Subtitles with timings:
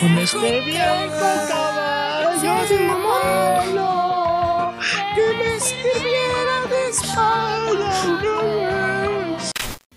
[0.00, 4.72] con este viejo caballo de malo
[5.14, 7.92] que me sirviera de espalda.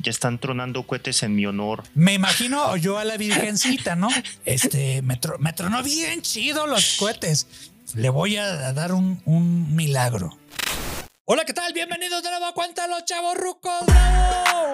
[0.01, 1.83] Ya están tronando cohetes en mi honor.
[1.93, 4.07] Me imagino yo a la virgencita, ¿no?
[4.45, 7.47] Este, me, tro- me tronó bien chido los cohetes.
[7.95, 10.37] Le voy a dar un, un milagro.
[11.25, 11.73] Hola, ¿qué tal?
[11.73, 13.85] Bienvenidos de nuevo a Cuéntalo, chavos rucos.
[13.85, 14.73] ¡Bravo!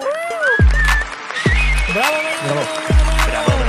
[1.92, 2.46] ¡Bravo, bravo!
[2.46, 2.66] Bravo,
[3.26, 3.65] bravo, bravo, bravo.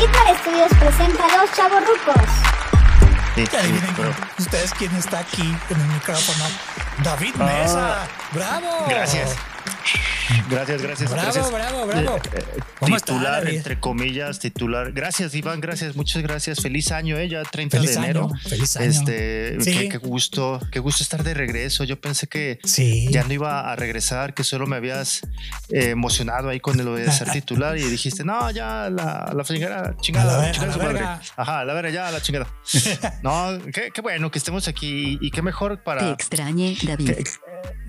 [0.00, 2.22] Hitler Studios presenta a los chavos rucos.
[3.34, 6.44] Sí, sí, adivinen pero- ustedes quién está aquí en el micrófono.
[7.02, 8.06] David Mesa.
[8.32, 8.86] ¡Bravo!
[8.88, 9.36] Gracias.
[10.48, 11.52] Gracias, gracias, Bravo, gracias.
[11.52, 12.16] bravo, bravo.
[12.16, 14.92] Eh, eh, ¿Cómo está, titular, entre comillas, titular.
[14.92, 16.60] Gracias, Iván, gracias, muchas gracias.
[16.60, 18.30] Feliz año, eh, ya 30 Feliz de año, enero.
[18.48, 18.90] feliz año.
[18.90, 19.72] Este, Sí.
[19.72, 21.84] qué, qué gusto, qué gusto estar de regreso.
[21.84, 23.08] Yo pensé que Sí.
[23.10, 25.22] ya no iba a regresar, que solo me habías
[25.68, 29.96] eh, emocionado ahí con lo de ser titular y dijiste, no, ya la, la chingada,
[30.00, 30.98] chingada, A la ver- chingada a su la madre".
[31.00, 31.20] verga.
[31.36, 32.46] Ajá, la verga, ya la chingada.
[33.22, 37.26] no, qué, qué bueno que estemos aquí y qué mejor Te para extrañe, David.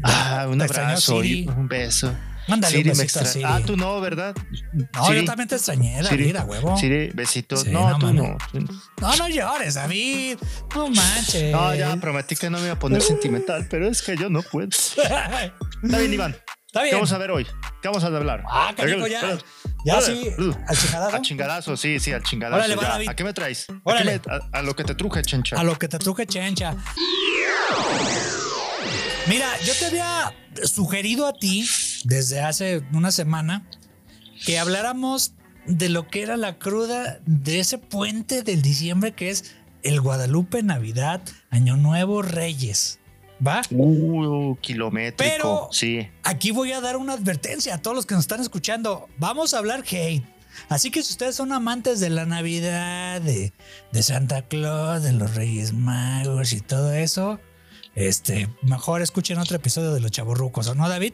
[0.04, 1.48] Ah, un abrazo y Siri.
[1.48, 2.14] un beso.
[2.48, 3.44] Mándale Siri un me besito a Siri.
[3.48, 4.36] Ah, tú no, ¿verdad?
[4.74, 5.20] No, Siri.
[5.20, 6.76] yo también te extrañé, David, Siri, a huevo.
[6.78, 7.56] Siri, besito.
[7.56, 8.38] Sí, no, no tú no.
[9.00, 10.38] No, no llores, David.
[10.76, 11.52] No manches.
[11.52, 14.42] No, ya prometí que no me iba a poner sentimental, pero es que yo no
[14.42, 14.70] puedo.
[15.84, 16.36] Está bien, Iván.
[16.68, 16.96] Está ¿Qué bien.
[16.98, 17.46] vamos a ver hoy?
[17.82, 18.44] ¿Qué vamos a hablar?
[18.50, 19.38] Ah, carajo, ya.
[19.86, 20.16] Ya Órale.
[20.16, 20.30] sí,
[20.68, 21.16] al chingadazo.
[21.18, 22.58] A chingadazo, sí, sí, al chingadazo.
[22.60, 22.84] Órale, va.
[22.94, 23.10] David.
[23.10, 23.70] ¿A qué me traes?
[23.70, 24.22] ¿A, qué Órale.
[24.26, 25.60] me- a- a lo que te truje, chencha.
[25.60, 26.76] A lo que te truje chencha.
[29.28, 30.34] Mira, yo te había
[30.66, 31.66] sugerido a ti
[32.04, 33.66] desde hace una semana
[34.46, 35.34] que habláramos
[35.68, 40.64] de lo que era la cruda de ese puente del diciembre que es el Guadalupe
[40.64, 43.00] Navidad, Año Nuevo, Reyes.
[43.46, 43.62] ¿Va?
[43.72, 45.32] Uh, kilométrico.
[45.34, 46.08] Pero- sí.
[46.24, 49.08] Aquí voy a dar una advertencia a todos los que nos están escuchando.
[49.18, 50.24] Vamos a hablar hate.
[50.70, 53.54] Así que si ustedes son amantes de la Navidad, de,
[53.92, 57.40] de Santa Claus, de los Reyes Magos y todo eso,
[57.96, 61.14] este, mejor escuchen otro episodio de Los Chavorrucos, ¿o no, David?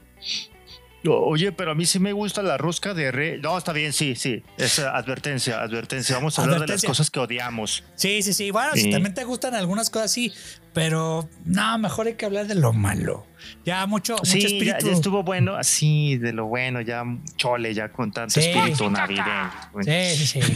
[1.09, 3.39] Oye, pero a mí sí me gusta la rosca de rey.
[3.39, 4.43] No, está bien, sí, sí.
[4.57, 6.15] Es advertencia, advertencia.
[6.15, 7.83] Vamos a hablar de las cosas que odiamos.
[7.95, 8.51] Sí, sí, sí.
[8.51, 10.33] Bueno, si también te gustan algunas cosas, sí.
[10.73, 13.25] Pero no, mejor hay que hablar de lo malo.
[13.63, 14.87] Ya mucho, mucho Sí, ya, espíritu.
[14.87, 17.03] ya estuvo bueno, así de lo bueno, ya
[17.37, 18.49] chole, ya con tanto Sí.
[18.49, 19.51] espíritu navideño.
[19.83, 20.53] Sí, sí, sí.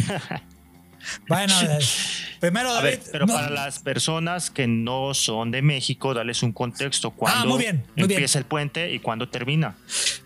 [1.30, 1.54] bueno,
[2.42, 2.90] primero, A David.
[2.90, 7.12] ver, pero no- para las personas que no son de México, dales un contexto.
[7.12, 8.12] ¿Cuándo Ah, muy bien, muy bien.
[8.12, 9.78] empieza el puente y cuándo termina?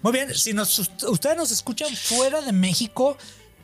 [0.02, 3.18] Muy bien, si nos, ustedes nos escuchan fuera de México,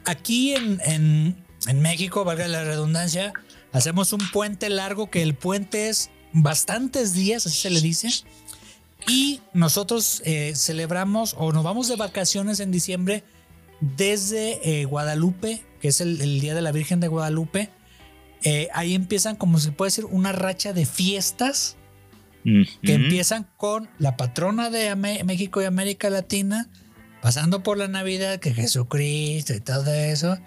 [0.06, 1.36] aquí en, en-
[1.68, 3.34] en México, valga la redundancia,
[3.72, 8.10] hacemos un puente largo que el puente es bastantes días, así se le dice.
[9.08, 13.24] Y nosotros eh, celebramos o nos vamos de vacaciones en diciembre
[13.80, 17.70] desde eh, Guadalupe, que es el, el Día de la Virgen de Guadalupe.
[18.44, 21.78] Eh, ahí empiezan, como se puede decir, una racha de fiestas
[22.44, 26.70] que empiezan con la patrona de México y América Latina,
[27.22, 30.40] pasando por la Navidad, que Jesucristo y todo eso,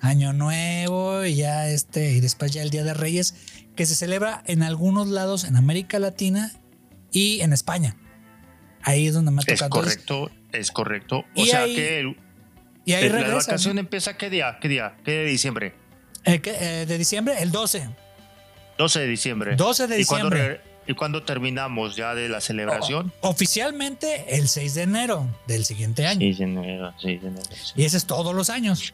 [0.00, 3.34] Año Nuevo y ya este, y después ya el Día de Reyes,
[3.74, 6.52] que se celebra en algunos lados en América Latina
[7.10, 7.96] y en España.
[8.82, 9.64] Ahí es donde me Es toca.
[9.66, 11.24] Entonces, correcto, es correcto.
[11.34, 12.16] O Y sea ahí- que el-
[12.84, 14.58] y ahí la vacación empieza qué día?
[14.60, 14.96] ¿Qué día?
[15.04, 15.74] ¿Qué de diciembre?
[16.24, 16.40] Eh.
[16.44, 17.88] Eh, de diciembre, el 12.
[18.78, 19.56] 12 de diciembre.
[19.56, 20.54] 12 de ¿Y cuándo, diciembre.
[20.64, 23.12] re- ¿Y cuándo terminamos ya de la celebración?
[23.20, 26.20] Oficialmente el 6 de enero del siguiente año.
[26.20, 27.46] 6 de enero, 6 de enero.
[27.52, 27.72] sí.
[27.76, 28.92] Y ese es todos los años.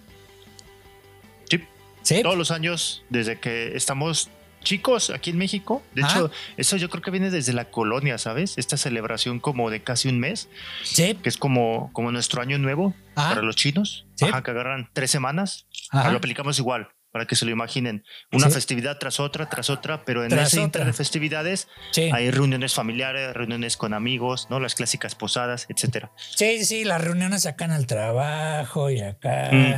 [1.48, 1.60] Sí,
[2.02, 2.22] Sí.
[2.22, 4.28] todos los años desde que estamos
[4.62, 5.82] chicos aquí en México.
[5.94, 6.08] De Ah.
[6.10, 8.58] hecho, eso yo creo que viene desde la colonia, ¿sabes?
[8.58, 10.48] Esta celebración como de casi un mes,
[10.82, 11.14] Sí.
[11.22, 13.28] que es como, como nuestro año nuevo Ah.
[13.30, 14.06] para los chinos.
[14.16, 14.24] Sí.
[14.24, 15.66] Ajá, que agarran tres semanas.
[15.90, 16.10] Ajá.
[16.10, 18.04] Lo aplicamos igual, para que se lo imaginen.
[18.30, 18.52] Una Sí.
[18.56, 22.10] festividad tras otra, tras otra, pero en Tras ese inter de festividades Sí.
[22.12, 24.60] hay reuniones familiares, reuniones con amigos, ¿no?
[24.60, 26.12] Las clásicas posadas, etcétera.
[26.36, 29.48] Sí, sí, las reuniones acá en el trabajo y acá.
[29.50, 29.72] Mm.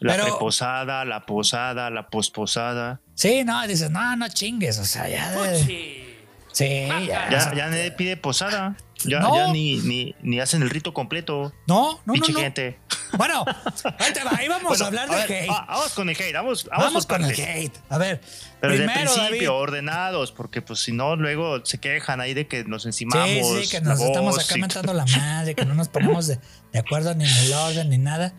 [0.00, 3.00] La Pero- preposada, la posada, la posposada.
[3.14, 5.32] Sí, no, dices, no, no chingues, o sea, ya.
[5.32, 6.07] de-
[6.58, 7.28] Sí, ya.
[7.30, 8.76] Ya, ya nadie pide posada.
[9.04, 9.36] Ya, No.
[9.36, 11.52] ya ni, ni, ni hacen el rito completo.
[11.68, 12.40] No, no, no, Pinche no.
[12.40, 12.78] gente.
[13.16, 13.44] Bueno,
[13.98, 15.50] ahí te va, ahí vamos Bueno, a hablar a de ver, hate.
[15.50, 17.46] va- vamos con el hate, vamos, vamos, vamos con el partes.
[17.48, 17.76] hate.
[17.88, 18.20] A ver,
[18.60, 19.50] Pero desde el primero, principio, David.
[19.62, 23.28] ordenados, porque pues si no, luego se quejan ahí de que nos encimamos.
[23.28, 26.26] Sí, sí, que la nos estamos acá y- mentando la madre, que no nos ponemos
[26.26, 26.40] de,
[26.72, 28.34] de acuerdo ni en el orden ni nada.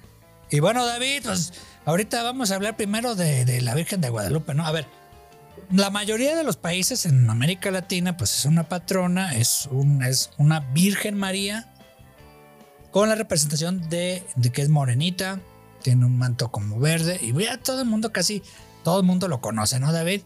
[0.51, 1.53] Y bueno, David, pues
[1.85, 4.67] ahorita vamos a hablar primero de, de la Virgen de Guadalupe, ¿no?
[4.67, 4.87] A ver,
[5.71, 10.31] la mayoría de los países en América Latina, pues es una patrona, es, un, es
[10.37, 11.71] una Virgen María
[12.91, 15.39] con la representación de, de que es morenita,
[15.83, 18.41] tiene un manto como verde y ya todo el mundo casi,
[18.83, 20.23] todo el mundo lo conoce, ¿no, David?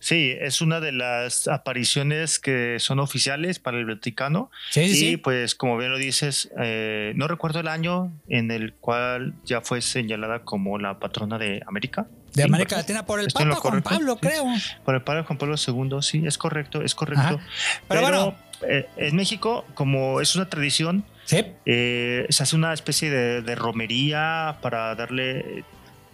[0.00, 4.50] Sí, es una de las apariciones que son oficiales para el Vaticano.
[4.70, 5.16] Sí, sí, y sí.
[5.16, 9.80] pues, como bien lo dices, eh, no recuerdo el año en el cual ya fue
[9.80, 12.06] señalada como la patrona de América.
[12.34, 12.82] De Sí, América ¿verdad?
[12.88, 14.44] Latina por el Estoy Papa Juan Pablo, creo.
[14.84, 17.20] Por el padre Juan Pablo II, sí, es correcto, es correcto.
[17.22, 17.40] Ajá.
[17.88, 18.34] Pero bueno.
[18.68, 21.44] eh, en México, como es una tradición, Sí.
[21.66, 25.64] eh, se hace una especie de, de romería para darle,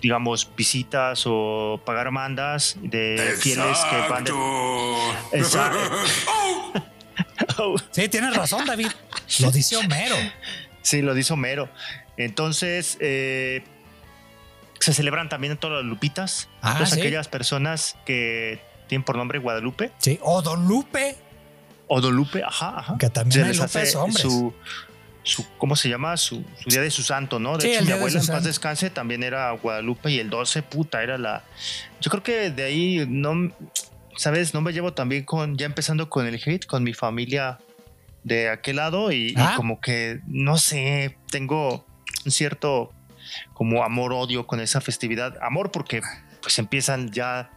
[0.05, 4.33] digamos, visitas o pagar mandas de fieles que van de.
[5.33, 5.79] Exacto.
[7.59, 8.89] Oh, Sí, tienes razón, David.
[9.41, 10.17] Lo dice Homero.
[10.83, 11.69] sí, lo dice Homero.
[12.17, 13.65] Entonces, eh,
[14.81, 17.01] se celebran también todas las lupitas, Ah, todas sí.
[17.01, 20.19] aquellas personas que tienen por nombre Guadalupe Sí.
[20.23, 21.17] O Don Lupe,
[21.87, 22.97] o Dolupe, ajá, ajá.
[22.99, 24.23] que también se hay les Lupes hace hombres.
[24.23, 24.53] su,
[25.25, 26.17] su, ¿cómo se llama?
[26.17, 27.57] Su, su día de su santo, ¿no?
[27.57, 31.03] De Sí, hecho, mi abuela en paz descanse también era Guadalupe y el 12, puta,
[31.03, 31.43] era la...
[32.01, 33.51] Yo creo que de ahí no,
[34.17, 34.55] ¿sabes?
[34.55, 37.59] No me llevo también con, ya empezando con el hate, con mi familia
[38.23, 39.55] de aquel lado y, y Ah.
[39.57, 41.85] como que, no sé, tengo
[42.25, 42.93] un cierto
[43.55, 45.37] como amor-odio con esa festividad.
[45.43, 46.01] Amor porque
[46.43, 47.51] pues empiezan ya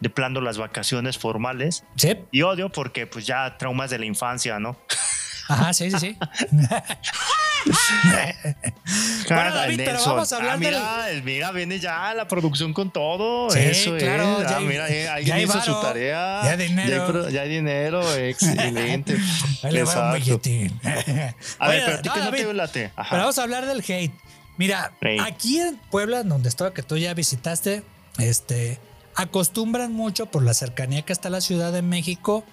[0.00, 2.16] de plano las vacaciones formales Sí.
[2.32, 4.76] y odio porque pues ya traumas de la infancia, ¿no?
[5.52, 6.16] Ajá, sí, sí, sí.
[9.28, 13.50] Bueno, David, pero vamos a hablar ah, mira, mira, viene ya la producción con todo.
[13.50, 14.48] Sí, Eso claro, es.
[14.48, 16.40] ya Ah, hay- mira, eh, ya alguien hay hizo su tarea.
[16.44, 17.28] ya hay dinero.
[17.28, 18.14] Ya hay, dinero.
[18.16, 19.16] Excelente.
[19.62, 20.80] Ahí le va un billetín.
[20.84, 20.88] A
[21.68, 22.92] Oye, ver, pero a ti no, que no David, te late.
[22.96, 23.08] Ajá.
[23.10, 24.12] Pero vamos a hablar del hate.
[24.58, 24.92] Mira,
[25.24, 27.82] aquí en Puebla, donde estoy, que tú ya visitaste,
[28.18, 28.78] este,
[29.14, 32.44] acostumbran mucho por la cercanía que está la Ciudad de México,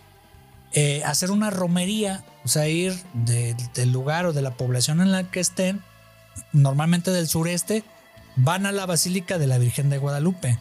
[0.74, 5.12] eh, hacer una romería, o sea, ir de- del lugar o de la población en
[5.12, 5.82] la que estén,
[6.54, 7.84] normalmente del sureste,
[8.36, 10.58] van a la Basílica de la Virgen de Guadalupe.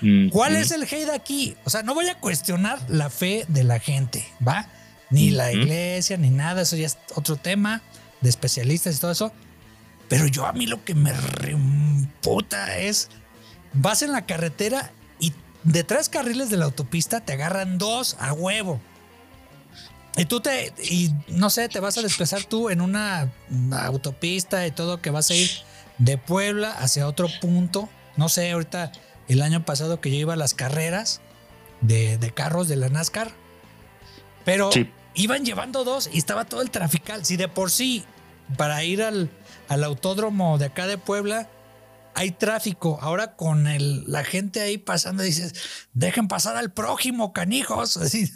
[0.00, 0.56] Mm, ¿Cuál mm.
[0.56, 1.56] es el hate aquí?
[1.64, 4.68] O sea, no voy a cuestionar la fe de la gente, ¿va?
[5.10, 7.82] Ni la iglesia, ni nada, eso ya es otro tema
[8.20, 9.32] de especialistas y todo eso.
[10.08, 11.12] Pero yo a mí lo que me
[12.22, 13.08] puta es,
[13.72, 15.32] vas en la carretera y
[15.64, 18.80] de tres carriles de la autopista te agarran dos a huevo.
[20.18, 23.30] Y tú te, y no sé, te vas a desplazar tú en una
[23.72, 25.50] autopista y todo que vas a ir
[25.98, 27.88] de Puebla hacia otro punto.
[28.16, 28.92] No sé, ahorita
[29.28, 31.20] el año pasado que yo iba a las carreras
[31.80, 33.30] de, de carros de la NASCAR,
[34.44, 34.90] pero Sí.
[35.14, 37.24] iban llevando dos y estaba todo el trafical.
[37.24, 38.04] Si de por sí
[38.56, 39.30] para ir al,
[39.68, 41.48] al autódromo de acá de Puebla
[42.14, 45.54] hay tráfico, ahora con el, la gente ahí pasando dices,
[45.92, 47.96] dejen pasar al prójimo, canijos.
[47.98, 48.32] Así.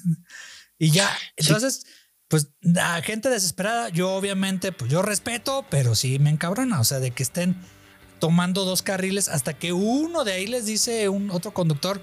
[0.78, 1.84] Y ya, entonces,
[2.28, 6.98] pues la gente desesperada, yo obviamente, pues yo respeto, pero sí me encabrona, o sea,
[6.98, 7.56] de que estén
[8.18, 12.00] tomando dos carriles hasta que uno de ahí les dice un otro conductor,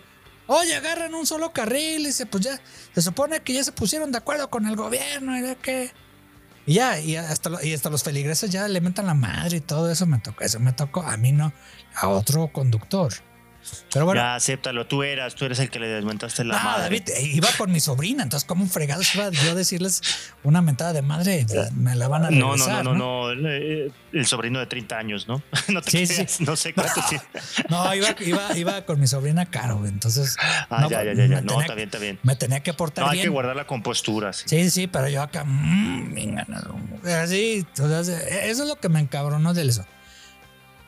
[0.48, 2.60] oye, agarran un solo carril, y dice, pues ya,
[2.94, 5.92] se supone que ya se pusieron de acuerdo con el gobierno y de que...
[6.66, 9.90] Y ya, y hasta, y hasta los feligreses ya le mentan la madre y todo
[9.90, 11.54] eso me tocó, eso me tocó a mí no,
[11.96, 13.14] a otro conductor.
[13.94, 14.88] Pero bueno, Ya, acéptalo.
[14.88, 16.84] Tú eras, tú eres el que le desmentaste la no, madre.
[16.84, 20.02] David, eh, iba con mi sobrina, entonces como un fregado iba yo a decirles
[20.44, 21.46] una mentada de madre,
[21.76, 23.30] me la van a No, no, regresar, no, no, no.
[23.32, 25.42] El, eh, el sobrino de 30 años, ¿no?
[25.68, 27.24] No te Sí, No sé cuánto tiene.
[27.70, 30.36] No, iba, iba, iba con mi sobrina Caro, entonces
[30.70, 31.42] Ah, no, ya, ya, ya, ya.
[31.42, 32.20] No, está bien, está bien.
[32.24, 33.26] me tenía que portar No, hay bien.
[33.26, 34.34] que guardar la compostura.
[34.34, 34.46] sí.
[34.48, 36.16] Sí, sí, pero yo acá, mm,
[36.48, 38.24] no, así, eso
[38.64, 39.86] es lo que me encabronó de eso.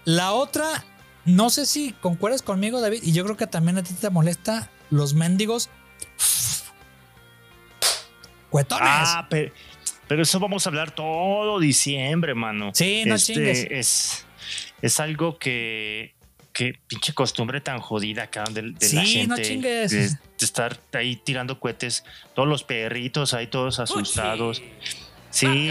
[0.03, 0.83] La otra,
[1.25, 4.69] no sé si concuerdas conmigo, David, y yo creo que también a ti te molesta
[4.89, 5.69] los mendigos
[8.49, 8.87] cuetones.
[8.89, 9.51] Ah, pero,
[10.07, 12.71] pero eso vamos a hablar todo diciembre, mano.
[12.73, 13.67] Sí, no chingues.
[13.69, 14.25] Es,
[14.81, 16.15] es algo que,
[16.53, 19.41] que pinche costumbre tan jodida acá de, de la Sí, no gente.
[19.49, 19.91] chingues.
[19.91, 22.03] De, de estar ahí tirando cohetes,
[22.35, 24.61] todos los perritos ahí todos asustados.
[25.29, 25.69] Sí,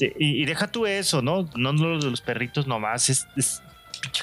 [0.00, 1.48] y, y deja tú eso, ¿no?
[1.54, 3.26] No lo de los perritos nomás, es,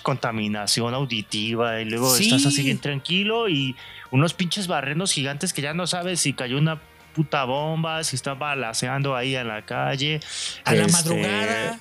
[0.03, 2.25] contaminación auditiva y luego Sí.
[2.25, 3.75] estás así bien tranquilo y
[4.11, 6.79] unos pinches barrenos gigantes que ya no sabes si cayó una
[7.13, 10.19] puta bomba, si están balaceando ahí en la calle.
[10.65, 11.79] a la Este, madrugada.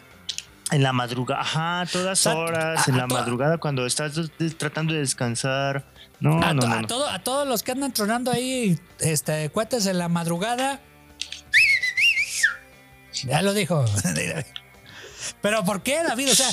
[0.71, 4.15] En la madrugada, ajá, todas horas, a- en la madrugada cuando estás
[4.57, 5.85] tratando de descansar.
[6.21, 6.87] No, a, no, to- no, a no.
[6.89, 10.81] todo- a todos los que andan tronando ahí este, cohetes en la madrugada.
[13.25, 13.85] Ya lo dijo.
[15.43, 16.31] Pero ¿por qué, David?
[16.33, 16.49] O sea,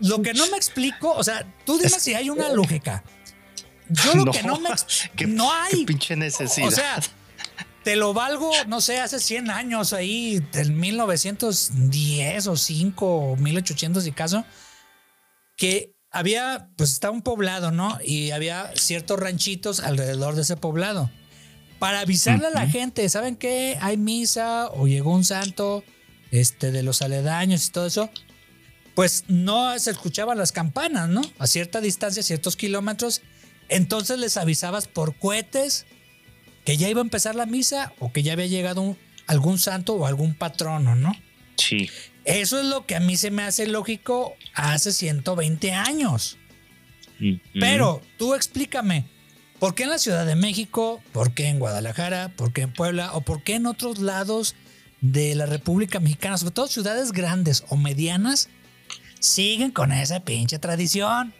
[0.00, 3.04] lo que no me explico, o sea, tú dime si hay una lógica.
[3.88, 4.70] Yo lo No, que no me...
[5.16, 5.84] Qué- no Qué hay.
[5.86, 6.68] pinche necesidad.
[6.68, 7.00] O sea,
[7.82, 14.06] te lo valgo, no sé, hace 100 años ahí, del 1910 o 5 o 1800
[14.06, 14.44] y caso.
[15.56, 17.98] que había, pues está un poblado, ¿no?
[18.04, 21.10] Y había ciertos ranchitos alrededor de ese poblado.
[21.78, 23.76] Para avisarle a la gente, ¿saben qué?
[23.80, 25.82] Hay misa o llegó un santo
[26.30, 28.10] este, de los aledaños y todo eso.
[28.94, 31.22] Pues no se escuchaban las campanas, ¿no?
[31.38, 33.22] A cierta distancia, ciertos kilómetros.
[33.68, 35.86] Entonces les avisabas por cohetes
[36.64, 39.94] que ya iba a empezar la misa o que ya había llegado un- algún santo
[39.94, 41.12] o algún patrono, ¿no?
[41.56, 41.88] Sí.
[42.24, 46.38] Eso es lo que a mí se me hace lógico hace 120 años.
[47.58, 49.06] Pero tú explícame,
[49.58, 53.12] ¿por qué en la Ciudad de México, por qué en Guadalajara, por qué en Puebla
[53.14, 54.54] o por qué en otros lados
[55.00, 58.48] de la República Mexicana, sobre todo ciudades grandes o medianas,
[59.24, 61.34] siguen con esa pinche tradición?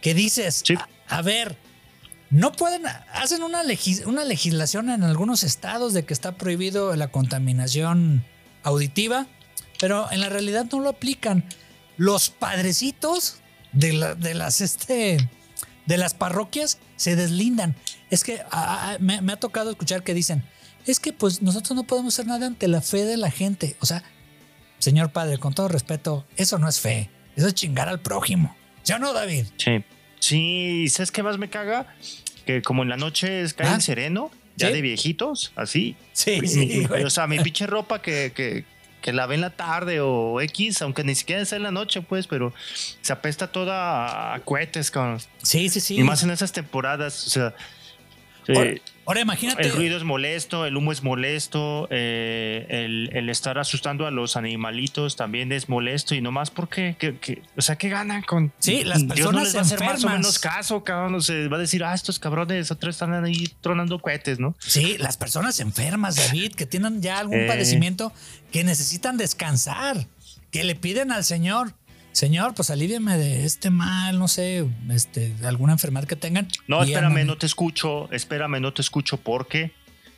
[0.00, 0.74] Que dices, Sí.
[0.74, 0.88] a,
[1.18, 1.56] a ver,
[2.30, 7.08] no pueden, hacen una, legis- una legislación en algunos estados de que está prohibido la
[7.08, 8.24] contaminación
[8.62, 9.26] auditiva,
[9.78, 11.44] pero en la realidad no lo aplican.
[11.96, 13.36] Los padrecitos
[13.72, 15.28] de, la- de las este
[15.86, 17.74] de las parroquias se deslindan.
[18.08, 18.40] Es que
[19.00, 20.44] me, me ha tocado escuchar que dicen,
[20.86, 23.76] es que pues nosotros no podemos hacer nada ante la fe de la gente.
[23.80, 24.04] O sea,
[24.82, 28.54] señor padre, con todo respeto, eso no es fe, eso es chingar al prójimo.
[28.84, 29.46] ¿Ya no, David?
[29.56, 29.84] Sí.
[30.18, 31.86] Sí, ¿sabes qué más me caga?
[32.46, 33.80] Que como en la noche es cae Ah.
[33.80, 34.74] sereno, ya Sí.
[34.74, 35.96] de viejitos, así.
[36.12, 37.04] Sí, sí, güey.
[37.04, 38.64] o sea, mi pinche ropa que, que,
[39.00, 42.02] que la ve en la tarde o X, aunque ni siquiera sea en la noche,
[42.02, 42.52] pues, pero
[43.00, 45.20] se apesta toda a cohetes, cabrón.
[45.42, 45.96] Sí, sí, sí.
[45.96, 47.54] Y más en esas temporadas, o sea.
[48.48, 49.62] eh, Ahora, imagínate.
[49.62, 54.36] el ruido es molesto, el humo es molesto, eh, el, el estar asustando a los
[54.36, 58.52] animalitos también es molesto y nomás porque, que, que- o sea, ¿qué ganan con...?
[58.60, 60.18] Sí, las Dios no personas les va a hacer más o enfermas.
[60.18, 63.98] menos caso, cabrón, o sea, va a decir, ah, estos cabrones otros están ahí tronando
[63.98, 64.54] cohetes, ¿no?
[64.60, 67.46] Sí, las personas enfermas, David, que tienen ya algún Eh.
[67.48, 68.12] padecimiento,
[68.52, 70.06] que necesitan descansar,
[70.52, 71.74] que le piden al Señor,
[72.12, 76.46] Señor, pues aliviame de este mal, no sé, este, de alguna enfermedad que tengan.
[76.66, 79.72] No, espérame, no te escucho, espérame, no te escucho porque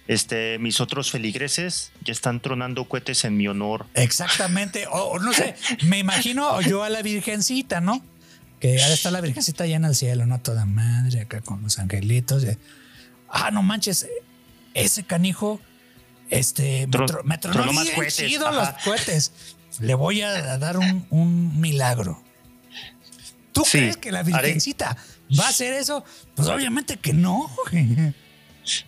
[0.09, 3.87] este, mis otros feligreses ya están tronando cohetes en mi honor.
[3.95, 5.55] Exactamente, o, o no sé,
[5.87, 8.05] me imagino yo a la Virgencita, ¿no?
[8.61, 10.41] Que ahora está la Virgencita allá en el cielo, ¿no?
[10.41, 12.45] Toda madre, acá con los angelitos.
[13.29, 14.09] Ah, no manches,
[14.75, 15.61] ese canijo,
[16.31, 19.33] este, me, Tron- tro- me tronó tronó más cohetes, los cohetes.
[19.81, 22.23] Le voy a dar un, un milagro.
[23.53, 24.97] ¿Tú Sí, crees que la haré- Virgencita
[25.39, 26.05] va a hacer eso?
[26.35, 27.49] Pues obviamente que no.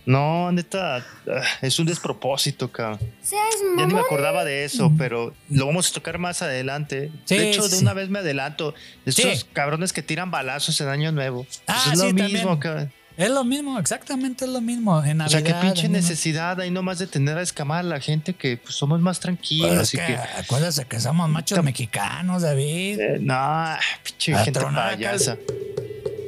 [0.07, 2.99] No, neta, ah, es un despropósito, cabrón.
[3.31, 7.13] Ya ni me acordaba de eso, pero lo vamos a tocar más adelante.
[7.27, 8.73] Sí, de hecho, de una vez me adelanto.
[9.05, 9.47] Estos Sí.
[9.53, 11.47] cabrones que tiran balazos en Año Nuevo.
[11.67, 12.59] Ah, es lo sí, mismo, también.
[12.59, 12.93] cabrón.
[13.17, 15.03] Es lo mismo, exactamente es lo mismo.
[15.03, 18.01] En O sea, qué Navidad, pinche necesidad ahí nomás de tener a escamar a la
[18.01, 19.69] gente que pues, somos más tranquilos.
[19.69, 23.01] Pues así que, que, acuérdate que somos machos mexicanos, David.
[23.01, 25.39] eh, no, pinche gente payasa.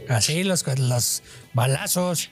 [0.08, 2.30] Así los, los balazos.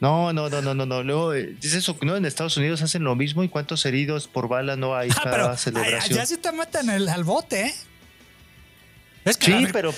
[0.00, 1.02] No, no, no, no, no, no.
[1.02, 2.16] Luego, eh, dice eso, ¿no?
[2.16, 5.36] En Estados Unidos hacen lo mismo y cuántos heridos por bala no hay Ah, cada
[5.36, 6.18] pero celebración.
[6.18, 7.74] allá sí te meten el, al bote, ¿eh?
[9.24, 9.92] Es que sí, pero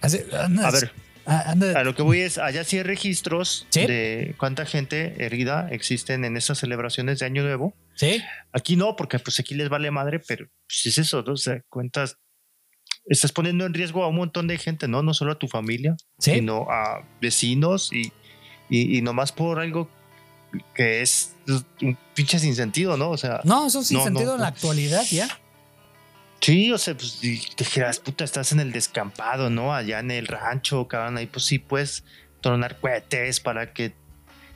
[0.00, 0.92] así, a ver,
[1.26, 3.86] a- anda- a lo que voy es, allá sí hay registros Sí.
[3.86, 7.74] de cuánta gente herida existen en estas celebraciones de Año Nuevo.
[7.96, 11.32] sí, Aquí no, porque pues aquí les vale madre, pero pues es eso, ¿no?
[11.32, 12.18] O sea, cuentas,
[13.06, 15.02] estás poniendo en riesgo a un montón de gente, ¿no?
[15.02, 16.32] No solo a tu familia, sí.
[16.34, 18.12] sino a vecinos y,
[18.70, 19.90] y, y nomás por algo
[20.74, 21.34] que es
[21.82, 23.10] un pinche sin sentido, ¿no?
[23.10, 25.28] O sea, No, eso sin No, no, en la actualidad ya.
[26.44, 29.74] Sí, o sea, pues dijeras, puta, estás en el descampado, ¿no?
[29.74, 32.04] Allá en el rancho, cabrón, ahí pues sí puedes
[32.40, 33.92] tronar cohetes para que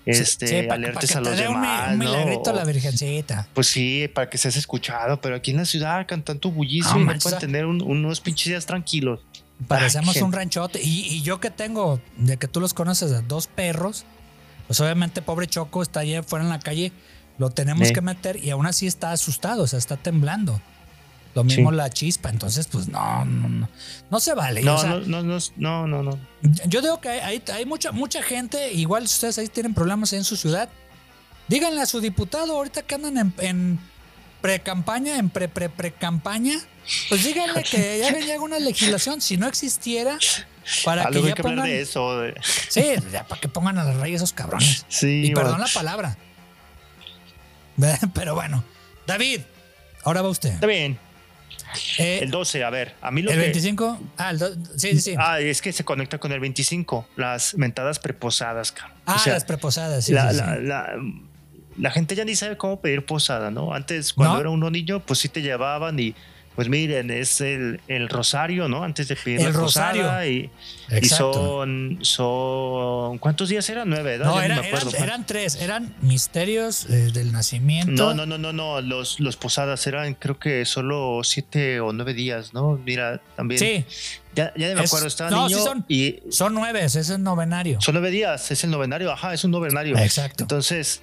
[0.07, 2.05] este, Sí, alertes que a los un, demás, un ¿no?
[2.05, 3.47] milagrito a la Virgencita.
[3.53, 6.97] Pues sí, para que seas escuchado, pero aquí en la ciudad con tanto bullicio No,
[6.99, 7.41] y no manches, pueden ah.
[7.41, 9.21] tener un- unos pinches días tranquilos.
[9.67, 10.81] Parecemos un ranchote.
[10.83, 14.05] Y, y yo que tengo, de que tú los conoces, a dos perros,
[14.67, 16.93] pues obviamente pobre Choco está allá afuera en la calle,
[17.39, 20.61] lo tenemos que meter y aún así está asustado, o sea, está temblando.
[21.39, 21.77] Lo mismo Sí.
[21.77, 23.69] la chispa, entonces pues no, no, no,
[24.11, 24.61] no se vale.
[24.63, 26.19] No, o sea, no, no, no, no, no.
[26.67, 30.25] Yo digo que hay, hay, mucha, mucha gente, igual si ustedes ahí tienen problemas en
[30.25, 30.69] su ciudad,
[31.47, 33.81] díganle a su diputado ahorita que andan en, en
[34.41, 36.59] pre-campaña, en pre-pre-pre-campaña,
[37.09, 40.19] pues díganle que ya venía una legislación, si no existiera,
[40.85, 41.65] para Ah, que ya que pongan...
[41.67, 42.19] de eso.
[42.21, 42.35] de-
[42.69, 44.85] Sí, ya para que pongan a la rey esos cabrones.
[44.89, 45.67] Sí, Y perdón bueno.
[45.67, 46.19] la palabra.
[48.15, 48.65] Pero bueno,
[49.07, 49.43] David,
[50.05, 50.51] ahora va usted.
[50.55, 50.99] Está bien.
[51.99, 53.43] Eh, El 12, a ver, a mí lo el que...
[53.45, 55.15] 25, ah, el do- sí, sí, sí.
[55.19, 58.97] Ah, Ah, es que se conecta con el 25, las mentadas preposadas, cabrón.
[59.07, 60.43] O sea, las preposadas, sí, la, sí, sí.
[60.45, 60.89] la, la,
[61.77, 63.73] la gente ya ni sabe cómo pedir posada, ¿no?
[63.75, 64.41] Antes, cuando ¿No?
[64.41, 66.15] era uno niño, pues sí te llevaban y
[66.59, 68.83] Pues miren, es el, el rosario, ¿no?
[68.83, 70.25] Antes de pedir El la rosario.
[70.27, 70.51] Y,
[71.07, 73.19] son, son.
[73.19, 73.89] ¿Cuántos días eran?
[73.89, 74.19] Nueve.
[74.19, 74.91] No, me acuerdo.
[74.91, 77.93] eran, eran tres, eran misterios eh, del nacimiento.
[77.93, 78.81] No, no, no, no, no.
[78.81, 82.77] Los, los posadas eran, creo que solo siete o nueve días, ¿no?
[82.85, 83.61] Mira, también.
[83.61, 83.85] Sí,
[84.35, 87.81] Ya, ya me acuerdo, estaba no, sí son- y son nueve, es el novenario.
[87.81, 89.97] son nueve días, es el novenario, ajá, es un novenario.
[89.97, 90.43] Exacto.
[90.43, 91.03] Entonces,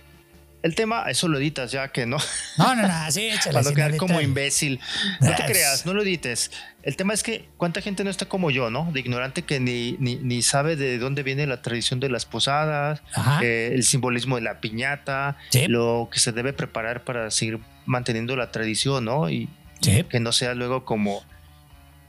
[0.66, 2.18] el tema, eso lo editas ya que no,
[2.58, 3.54] No, no, no, sí, échale.
[3.54, 4.80] para no quedar como imbécil.
[5.22, 6.52] No te creas, no lo edites.
[6.84, 8.90] El tema es que cuánta gente no está como yo, ¿no?
[8.92, 13.02] De ignorante que ni, ni, ni sabe de dónde viene la tradición de las posadas,
[13.42, 15.68] eh, el simbolismo de la piñata, Sí.
[15.68, 19.30] lo que se debe preparar para seguir manteniendo la tradición, ¿no?
[19.30, 19.50] Y
[19.82, 20.04] Sí.
[20.10, 21.24] que no sea luego como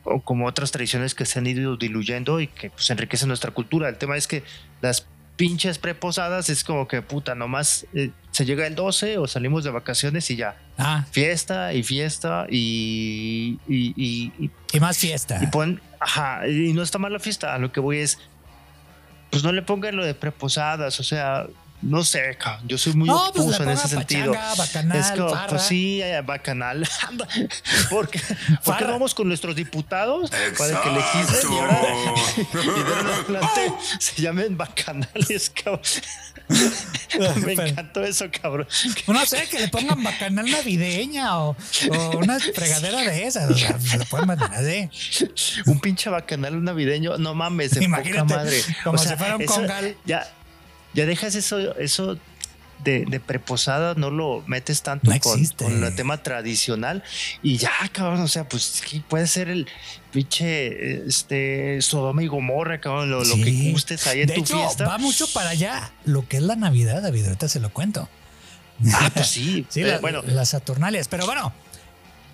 [0.09, 3.89] o como otras tradiciones que se han ido diluyendo y que pues enriquecen nuestra cultura.
[3.89, 4.45] El tema es que
[4.81, 9.65] las pinches preposadas es como que puta, nomás eh, se llega el 12 o salimos
[9.65, 10.57] de vacaciones y ya.
[10.79, 15.39] Ah, Fiesta y fiesta y, y, y, y- y más fiesta.
[15.43, 18.19] y pon, ajá, y no está mal la fiesta, a lo que voy es,
[19.31, 21.47] pues no le pongan lo de preposadas, o sea,
[21.83, 24.35] no sé, cabrón, yo soy muy no, pues obtuso le en ese sentido.
[24.57, 25.47] bacanal, Es farra.
[25.49, 26.89] pues sí, eh, bacanal.
[27.91, 28.87] ¿Por qué, por qué Farra.
[28.87, 31.83] no vamos con nuestros diputados para que legislen y ahora
[32.37, 35.81] y ahora adelante se llamen bacanales, cabrón?
[37.41, 38.69] Me Pero- encantó eso, cabrón.
[39.09, 41.57] No sé, que le pongan bacanal navideña o,
[41.91, 43.51] o una fregadera de esas.
[43.51, 44.89] O sea, se lo pueden mandar así.
[45.67, 48.63] Un pinche bacanal navideño, no mames, de Imagínate, poca madre.
[48.85, 49.97] como si fuera un eso- congal.
[50.05, 50.29] Ya,
[50.97, 52.19] ya dejas eso, eso
[52.83, 57.03] de, de preposada, no lo metes tanto No con, el tema tradicional
[57.43, 59.67] y ya, cabrón, o sea, pues ¿qué puede ser el
[60.13, 64.59] pinche este Sodoma y Gomorra, cabrón, lo, lo que gustes ahí en de tu hecho,
[64.59, 64.87] fiesta.
[64.87, 67.25] va mucho para allá lo que es la Navidad, David.
[67.27, 68.09] Ahorita se lo cuento.
[68.93, 71.09] Ah, pues sí, Sí, eh, la- bueno, las Saturnalias.
[71.09, 71.53] Pero bueno,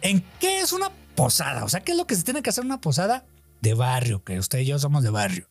[0.00, 1.64] ¿en qué es una posada?
[1.64, 3.24] O sea, ¿qué es lo que se tiene que hacer en una posada
[3.60, 4.24] de barrio?
[4.24, 5.48] Que usted y yo somos de barrio.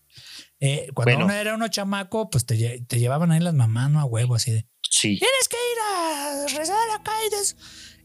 [0.59, 1.25] Eh, cuando Bueno.
[1.25, 3.99] uno era uno chamaco, pues te, te llevaban ahí las mamás, ¿no?
[3.99, 4.67] A huevo, así de.
[4.89, 5.17] sí.
[5.17, 7.55] Tienes que ir a rezar acá y des-".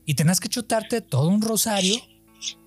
[0.07, 1.97] Y tenías que chutarte todo un rosario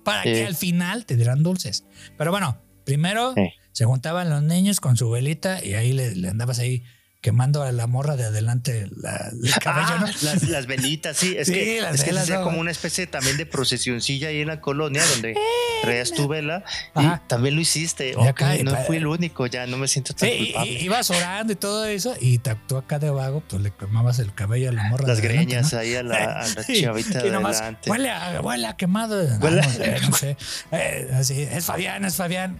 [0.04, 1.84] para que al final te dieran dulces.
[2.18, 3.48] Pero bueno, primero Sí.
[3.72, 6.82] se juntaban los niños con su velita y ahí le, le andabas ahí
[7.20, 10.06] quemando a la morra de adelante la- el cabello, Ah, ¿no?
[10.22, 12.44] las, las velitas, sí, es Sí, que, las es que velas, hacía ¿no?
[12.44, 15.36] como una especie también de procesioncilla ahí en la colonia donde
[15.82, 17.22] traías tu vela Ajá.
[17.24, 18.10] y también lo hiciste.
[18.10, 20.72] Y Ok, acá, no fui el único, ya no me siento tan Sí, culpable.
[20.72, 24.32] y- ibas orando y todo eso, y tú acá de vago, pues le quemabas el
[24.34, 25.06] cabello a la morra.
[25.06, 25.78] las de adelante, greñas ¿no?
[25.78, 27.90] ahí a la, a la Sí, chavita de adelante.
[27.90, 29.22] Huele a, huele a quemado.
[29.40, 30.36] Huele- sé, no sé.
[30.72, 32.58] Eh, así, es Fabián, es Fabián.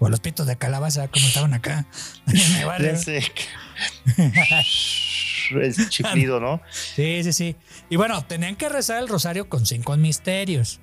[0.00, 1.86] O los pitos de calabaza, como estaban acá
[2.26, 2.64] en mi
[4.16, 4.64] que-
[5.60, 6.60] el chiflido, ¿no?
[6.72, 7.56] Sí, sí, sí.
[7.90, 10.80] Y bueno, tenían que rezar el rosario con cinco misterios.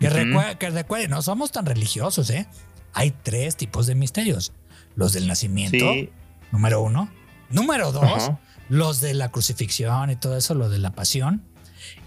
[0.00, 2.46] Que, recue- que recuerden, no somos tan religiosos, ¿eh?
[2.92, 4.52] Hay tres tipos de misterios.
[4.96, 6.10] Los del nacimiento, Sí.
[6.52, 7.10] número uno.
[7.50, 8.30] Número dos,
[8.68, 11.44] los de la crucifixión y todo eso, lo de la pasión.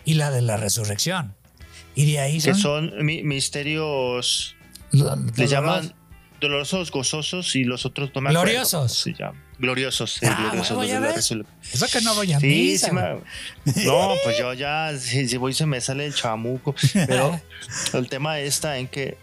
[0.05, 1.35] Y la de la resurrección.
[1.95, 2.91] Y de ahí Que son...
[2.91, 4.55] son mi- misterios,
[4.91, 5.93] le llaman
[6.39, 8.93] dolorosos, gozosos y los otros no me acuerdo Gloriosos.
[8.93, 9.41] se llaman.
[9.59, 11.31] Gloriosos, Ah, gloriosos.
[11.31, 11.47] los.
[11.73, 13.85] Eso que no voy a Sí, misa, sí me- güey.
[13.85, 16.75] No, pues yo ya, si, si voy se me sale el chamuco.
[16.93, 17.39] Pero
[17.93, 19.17] el tema está en que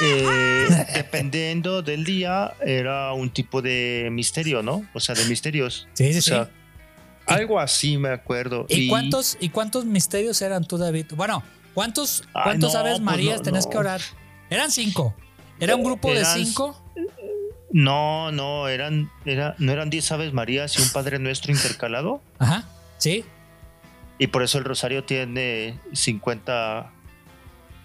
[0.00, 4.86] eh, dependiendo del día era un tipo de misterio, ¿no?
[4.94, 5.88] O sea, de misterios.
[5.94, 6.30] Sí, sí, O sí.
[6.30, 6.50] sea,
[7.26, 8.66] algo así me acuerdo.
[8.68, 11.06] ¿Y, cuántos, ¿Y cuántos misterios eran tú, David?
[11.16, 11.42] Bueno,
[11.74, 13.70] ¿cuántos, Ay, cuántos no, Aves pues Marías no, tenías no.
[13.72, 14.00] que orar?
[14.50, 15.14] Eran cinco.
[15.60, 16.81] ¿Era un grupo de cinco?
[17.72, 22.20] No, no, eran, era, no eran 10 Aves Marías y un Padre Nuestro intercalado.
[22.38, 22.64] Ajá,
[22.98, 23.24] sí.
[24.18, 26.90] Y por eso el Rosario tiene 50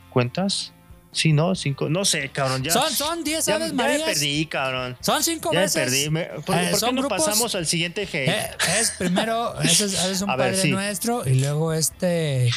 [0.09, 0.73] cuentas.
[1.13, 1.55] Sí, ¿no?
[1.55, 2.61] Cinco, no sé, cabrón.
[2.63, 4.03] Ya, son, son diez ya, Aves ya me Marías.
[4.09, 4.97] perdí, cabrón.
[4.99, 5.83] Son cinco Ya veces.
[5.85, 6.09] perdí.
[6.11, 8.29] Me- ¿Por, Eh, por qué no grupos- pasamos al siguiente hate?
[8.29, 10.69] Eh, es primero, ese es, un A ver, Padre sí.
[10.71, 12.51] Nuestro y luego este.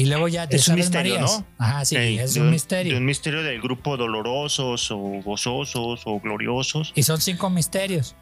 [0.00, 1.38] Y luego ya diez Es un misterio, Marías.
[1.40, 1.46] ¿no?
[1.58, 2.92] Ajá, sí, Ey, es un misterio.
[2.94, 6.92] De un misterio del grupo dolorosos o gozosos o gloriosos.
[6.94, 8.14] Y son cinco misterios.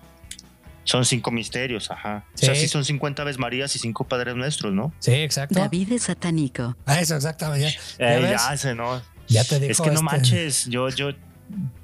[0.85, 2.25] Son cinco misterios, ajá.
[2.35, 2.47] Sí.
[2.47, 4.91] O sea, sí son 50 Aves Marías y cinco Padres Nuestros, ¿no?
[5.01, 5.59] Sí, exacto.
[5.59, 6.75] David es satánico.
[6.87, 7.77] Ah, eso, exactamente.
[7.99, 9.01] Ya, Eh, ya sé, ¿no?
[9.29, 11.11] Ya te dijo Es que no este- manches, yo, yo,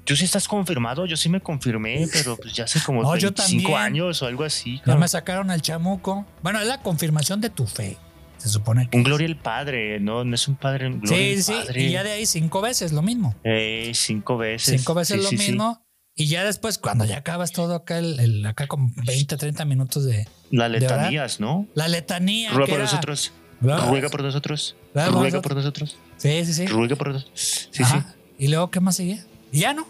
[0.05, 3.29] tú sí estás confirmado, yo sí me confirmé, pero pues ya hace como No, yo
[3.29, 3.79] 25 también.
[3.79, 4.81] años o algo así.
[4.87, 6.25] Ya me sacaron el chamuco.
[6.41, 7.97] Bueno, es la confirmación de tu fe.
[8.45, 8.95] Se supone que.
[8.97, 10.23] Un Gloria el Padre, ¿no?
[10.23, 11.51] No es un Padre, un Gloria Sí, sí.
[11.51, 11.81] Padre.
[11.81, 13.33] Y ya de ahí cinco veces lo mismo.
[13.43, 14.77] Eh, cinco veces.
[14.79, 15.81] Cinco veces Sí, lo sí, mismo.
[16.13, 20.05] Y ya después, cuando ya acabas todo acá, el, el- acá con 20, 30 minutos
[20.05, 20.97] de Las ¿De verdad?
[20.97, 21.67] letanías, ¿no?
[21.73, 22.51] la letanía.
[22.51, 23.33] Ruego que por era nosotros.
[23.61, 26.67] Luego- ruega por nosotros, Claro, ruega por nosotros, Sí, sí, sí.
[26.67, 27.67] ruega por nosotros.
[27.71, 27.95] Sí, sí.
[28.37, 29.23] ¿Y luego qué más sigue?
[29.51, 29.87] ¿Y ya no?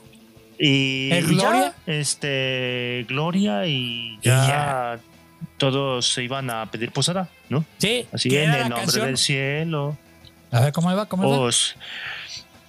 [0.58, 1.74] Y, ¿El y ya, Gloria?
[1.86, 5.00] este, Gloria y Y ya,
[5.58, 7.64] todos se iban a pedir posada, ¿no?
[7.78, 8.06] Sí.
[8.12, 9.06] Así ¿qué en el la nombre canción?
[9.08, 9.98] del cielo.
[10.52, 11.06] A ver, ¿cómo iba?
[11.08, 11.40] ¿Cómo iba?
[11.40, 11.76] Os,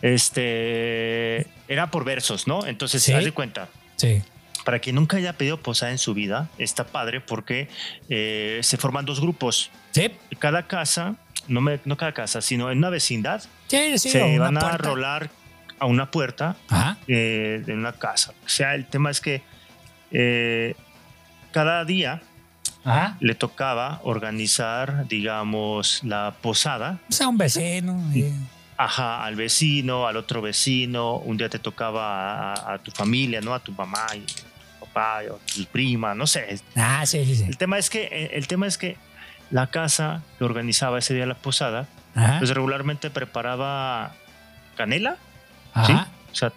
[0.02, 2.66] este, era por versos, ¿no?
[2.66, 3.12] Entonces, Sí.
[3.12, 3.68] haz de cuenta.
[3.96, 4.22] Sí.
[4.64, 7.68] Para quien nunca haya pedido posada en su vida, está padre porque
[8.08, 9.70] eh, se forman dos grupos.
[9.92, 10.10] Sí.
[10.38, 11.14] Cada casa,
[11.48, 14.10] no, me, no cada casa, sino en una vecindad, Sí, sí.
[14.10, 15.30] se una van a rolar
[15.78, 16.98] a una puerta Ajá.
[17.06, 18.32] eh, de una casa.
[18.44, 19.42] O sea, el tema es que
[20.10, 20.74] eh,
[21.52, 22.22] cada día
[22.86, 23.16] Ajá.
[23.20, 26.98] le tocaba organizar, digamos, la posada.
[27.08, 28.00] O sea, un vecino.
[28.14, 28.32] y-
[28.78, 31.16] Ajá, al vecino, al otro vecino.
[31.16, 33.54] Un día te tocaba a, a tu familia, ¿no?
[33.54, 34.24] A tu mamá y
[34.80, 36.60] papá, o tu prima, no sé.
[36.76, 37.44] Ah, sí, sí, sí.
[37.44, 38.96] El tema es que, eh, el tema es que
[39.50, 42.36] la casa que organizaba ese día la posada, Ajá.
[42.38, 44.12] pues regularmente preparaba
[44.76, 45.16] canela,
[45.72, 46.08] Ajá.
[46.30, 46.52] o sea,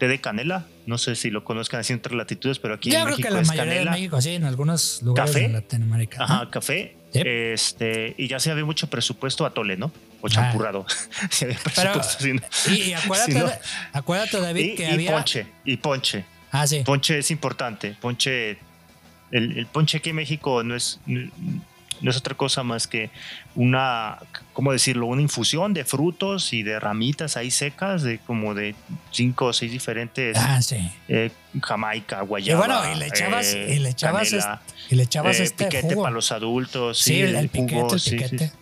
[0.00, 0.66] té de canela.
[0.86, 3.28] No sé si lo conozcan así en otras latitudes, pero aquí Yo en creo México
[3.28, 3.90] que la es mayoría canela.
[3.92, 5.46] de México, sí, en algunos lugares ¿Café?
[5.46, 6.24] de Latinoamérica.
[6.24, 6.96] Ajá, café.
[7.12, 9.92] Este, y ya se había mucho presupuesto a tole, ¿no?
[10.20, 10.84] O champurrado.
[11.30, 12.26] Se había Pero- presupuesto.
[12.68, 12.74] ¿no?
[12.74, 13.44] Y, y acuérdate,
[13.92, 15.12] acuérdate, David, y, que y había.
[15.12, 16.24] ponche, y ponche.
[16.52, 16.82] Ah, sí.
[16.84, 17.96] Ponche es importante.
[18.00, 18.50] Ponche,
[19.30, 21.30] el, el ponche aquí en México no es, no
[22.10, 23.10] es otra cosa más que
[23.54, 24.18] una,
[24.54, 25.06] ¿cómo decirlo?
[25.06, 28.74] Una infusión de frutos y de ramitas ahí secas, de como de
[29.10, 30.90] cinco o seis diferentes, Ah, sí.
[31.08, 31.30] eh,
[31.62, 32.66] jamaica, Y guayaba.
[32.66, 35.64] bueno, y le echabas, eh, y le echabas, canela, este, y le echabas eh, este
[35.64, 36.02] piquete jugo.
[36.04, 36.98] para los adultos.
[36.98, 38.52] sí, el, el jugo, piquete, el sí, sí, piquete.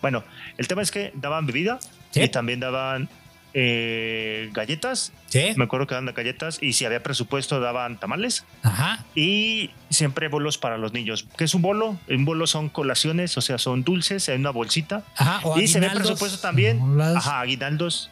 [0.00, 0.22] Bueno,
[0.58, 1.78] el tema es que daban bebida
[2.10, 2.20] Sí.
[2.22, 3.08] y también daban
[3.54, 5.12] eh, galletas.
[5.28, 5.52] Sí.
[5.56, 9.04] Me acuerdo que daban galletas y si había presupuesto daban tamales Ajá.
[9.14, 11.26] y siempre bolos para los niños.
[11.36, 11.98] ¿Qué es un bolo?
[12.08, 15.04] Un bolo son colaciones, o sea, son dulces en una bolsita.
[15.16, 15.40] Ajá.
[15.44, 16.96] O y se ve presupuesto también.
[16.98, 18.10] las- Ajá, aguinaldos,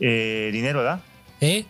[0.00, 1.00] eh, dinero, ¿verdad?
[1.40, 1.66] Sí.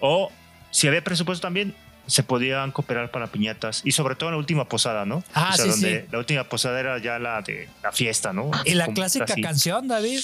[0.00, 0.30] O
[0.70, 1.74] si había presupuesto también,
[2.06, 5.24] se podían cooperar para piñatas y sobre todo en la última posada, ¿no?
[5.32, 6.06] Ah, o sea, sí, donde sí.
[6.12, 8.50] la última posada era ya la de la fiesta, ¿no?
[8.66, 9.40] Y la Como clásica así.
[9.40, 10.20] canción, David.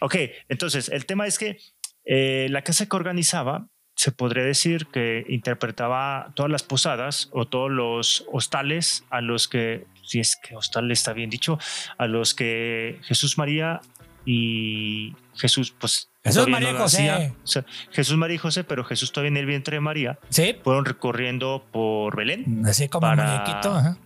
[0.00, 0.16] Ok,
[0.48, 1.58] entonces el tema es que
[2.04, 7.70] eh, la casa que organizaba se podría decir que interpretaba todas las posadas o todos
[7.70, 11.58] los hostales a los que, si es que hostal está bien dicho,
[11.96, 13.80] a los que Jesús María
[14.26, 17.32] y Jesús, pues Jesús, María no José.
[17.42, 20.56] O sea, Jesús María y José, pero Jesús todavía en el vientre de María, Sí.
[20.64, 22.62] fueron recorriendo por Belén.
[22.66, 23.74] Así como Para- muñequito.
[23.74, 23.96] Ajá.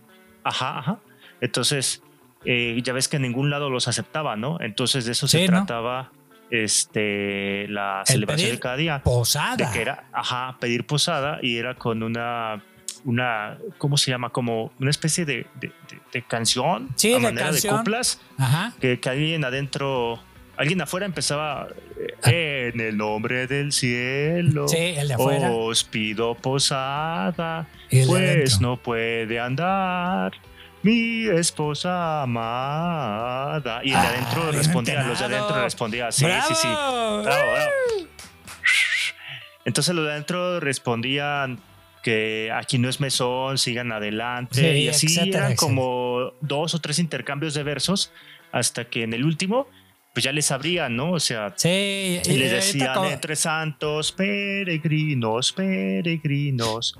[0.43, 0.99] Ajá, ajá.
[1.41, 2.03] Entonces,
[2.45, 4.57] eh, ya ves que en ningún lado los aceptaba, ¿no?
[4.61, 5.57] Entonces de eso Sí, se ¿no?
[5.65, 6.11] trataba
[6.51, 9.01] este, la El celebración de cada día.
[9.03, 9.55] Posada.
[9.55, 12.63] De que era, ajá, pedir posada y era con una,
[13.05, 14.29] una ¿cómo se llama?
[14.29, 17.73] Como una especie de, de- de- de canción Sí, a de manera canción.
[17.73, 18.73] de coplas Ajá.
[18.79, 20.19] que, que alguien adentro,
[20.57, 21.67] alguien afuera empezaba
[22.23, 22.31] Ah.
[22.31, 24.67] en el nombre del cielo.
[24.69, 25.51] Sí, el de afuera.
[25.51, 28.57] Os pido posada, pues adentro.
[28.61, 30.31] no puede andar
[30.83, 33.81] mi esposa amada.
[33.83, 36.47] Y el de Ah, adentro bien respondía, los de adentro respondía, sí, ¡Bravo!
[36.47, 36.67] sí, sí.
[36.67, 37.71] Bravo, bravo.
[39.65, 41.59] Entonces los de adentro respondían
[42.01, 44.55] que aquí no es mesón, sigan adelante.
[44.73, 45.55] Sí, y así etcétera, eran etcétera.
[45.57, 48.11] como dos o tres intercambios de versos
[48.51, 49.67] hasta que en el último,
[50.13, 51.11] pues ya les abrían, ¿no?
[51.11, 56.97] O sea, Sí, y les decían como- entre santos, peregrinos, peregrinos,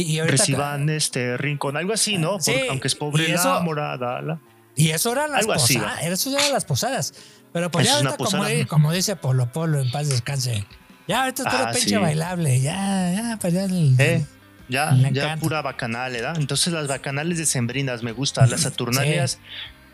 [0.00, 2.40] y, y reciban este rincón, algo así, ¿no?
[2.40, 4.20] Sí, Porque aunque es pobre y eso- la morada.
[4.22, 4.38] la-
[4.74, 6.02] Y eso eran las Algo así, posadas.
[6.02, 7.14] Eso eran las posadas.
[7.52, 10.64] Pero pues Eso ya ahorita, como, como dice Polo Polo, en paz descanse.
[11.06, 11.96] Ya ahorita es puro Ah, pinche sí.
[11.96, 12.60] bailable.
[12.60, 13.64] Ya, ya, pues ya.
[13.64, 14.24] el- ¿Eh?
[14.68, 16.36] Ya, ya pura bacanal, ¿verdad?
[16.38, 19.38] Entonces las bacanales decembrinas me gustan, las saturnalias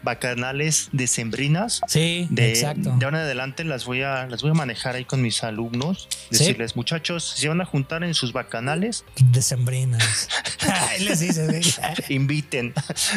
[0.02, 1.80] bacanales decembrinas.
[1.88, 2.94] Sí, De, exacto.
[2.98, 6.08] de ahora en adelante las voy a las voy a manejar ahí con mis alumnos,
[6.30, 6.38] Sí.
[6.38, 10.28] decirles muchachos, si se van a juntar en sus bacanales, Decembrinas.
[10.90, 12.74] Ahí les dices, inviten,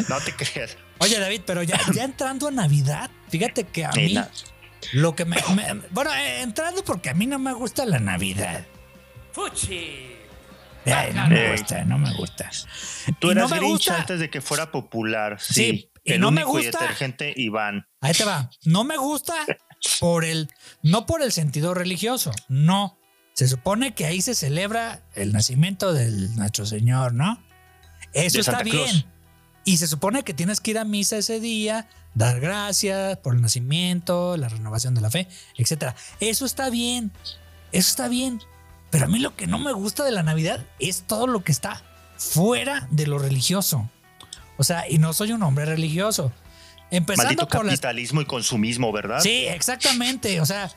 [0.09, 0.77] no te creas.
[0.99, 4.29] Oye, David, pero ya, ya entrando a Navidad, fíjate que a mí Nena,
[4.93, 8.65] lo que me, me- Bueno, eh, entrando porque a mí no me gusta la Navidad.
[9.33, 10.07] Fuchi.
[10.85, 11.51] Ay, no me Eh.
[11.51, 12.49] gusta, no me gusta.
[13.19, 13.97] Tú Y no eras me Grinch gusta.
[13.99, 15.53] antes de que fuera popular, sí.
[15.53, 16.79] Sí, y el no me y gusta.
[16.79, 17.85] detergente Iván.
[18.01, 18.49] Ahí te va.
[18.65, 19.35] No me gusta
[19.99, 20.49] por el,
[20.83, 22.97] no por el sentido religioso, no.
[23.33, 27.41] Se supone que ahí se celebra el nacimiento del nuestro Señor, ¿no?
[28.13, 29.05] Eso De está Santa bien.
[29.63, 33.41] Y se supone que tienes que ir a misa ese día, dar gracias por el
[33.41, 35.95] nacimiento, la renovación de la fe, etcétera.
[36.19, 37.11] Eso está bien.
[37.71, 38.41] Eso está bien.
[38.89, 41.51] Pero a mí lo que no me gusta de la Navidad es todo lo que
[41.51, 41.81] está
[42.17, 43.89] fuera de lo religioso.
[44.61, 46.31] O sea, y no soy un hombre religioso.
[46.91, 49.19] empezando Maldito por las capitalismo y consumismo, ¿verdad?
[49.19, 50.39] Sí, exactamente.
[50.39, 50.69] O sea,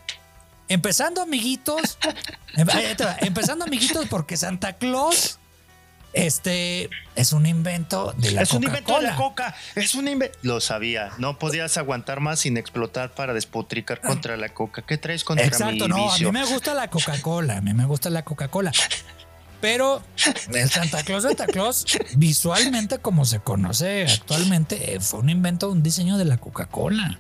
[0.69, 1.99] empezando, amiguitos.
[2.59, 5.39] va, empezando, amiguitos, porque Santa Claus
[6.15, 10.39] este, es un invento de la es un invento de la coca, es un invento.
[10.41, 14.81] Lo sabía, no podías aguantar más sin explotar para despotricar contra la coca.
[14.81, 17.85] ¿Qué traes contra Exacto, mi no, a mí me gusta la Coca-Cola, a mí me
[17.85, 18.73] gusta la Coca-Cola.
[19.65, 20.03] Pero
[20.53, 25.83] el Santa Claus Santa Claus, visualmente como se conoce actualmente, eh, fue un invento, un
[25.83, 27.19] diseño de la Coca-Cola.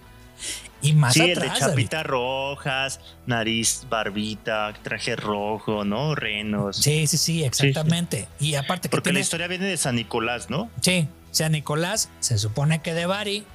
[0.82, 6.14] Y más Sí, el de atrás, chapitas rojas, nariz, barbita, traje rojo, ¿no?
[6.14, 6.76] Renos.
[6.76, 8.28] Sí, sí, sí, exactamente.
[8.38, 10.68] Y aparte que Porque la historia viene de San Nicolás, ¿no?
[10.82, 13.46] Sí, San Nicolás se supone que de Bari,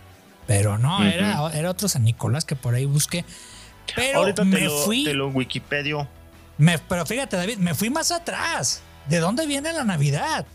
[0.48, 3.24] pero no, era, era otro San Nicolás que por ahí busqué.
[3.96, 6.08] Pero Ahorita te me lo, fui, te lo Wikipedio.
[6.60, 8.82] Me- pero fíjate David, me fui más atrás.
[9.08, 10.46] ¿De dónde viene la Navidad?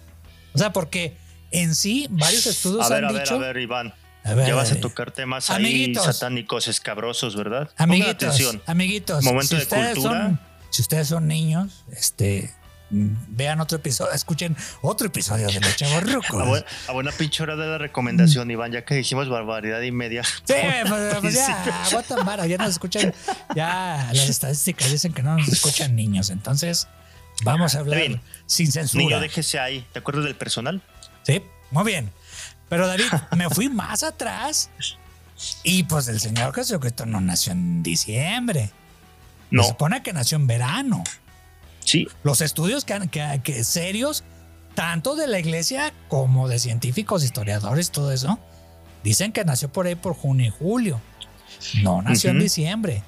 [0.54, 1.16] O sea, porque
[1.50, 3.92] en sí varios estudios A ver, han a ver, a ver, Iván.
[4.22, 4.82] A ver, Ya vas a David.
[4.82, 6.06] tocar temas Amiguitos.
[6.06, 7.68] ahí satánicos, escabrosos, ¿verdad?
[7.76, 8.62] Amiguitos, atención.
[8.66, 9.92] amiguitos, Momento si de cultura.
[10.26, 10.40] son,
[10.70, 12.54] si ustedes son niños, este,
[13.28, 16.30] vean otro episodio, escuchen otro episodio de Los.
[16.34, 19.90] A, buen- a buena pinche hora de la recomendación, Iván, ya que dijimos barbaridad y
[19.90, 20.22] media.
[20.24, 20.54] Sí,
[20.88, 23.12] pues, pues ya, aguantan vara, ya nos escuchan,
[23.54, 26.88] ya las estadísticas dicen que no nos escuchan niños, entonces
[27.42, 28.20] vamos a hablar bien.
[28.46, 29.02] sin censura.
[29.04, 29.86] Niño, déjese ahí.
[29.92, 30.82] ¿Te acuerdas del personal?
[31.22, 32.10] Sí, muy bien.
[32.68, 33.04] Pero David,
[33.36, 34.70] me fui más atrás
[35.62, 38.70] y pues el Señor Jesucristo no nació en diciembre.
[39.50, 39.62] No.
[39.62, 41.04] Se supone que nació en verano.
[41.84, 42.08] Sí.
[42.22, 44.24] Los estudios que, han- que- que serios,
[44.74, 48.38] tanto de la iglesia como de científicos, historiadores, todo eso,
[49.02, 51.00] dicen que nació por ahí por junio y julio.
[51.82, 53.02] No nació en diciembre.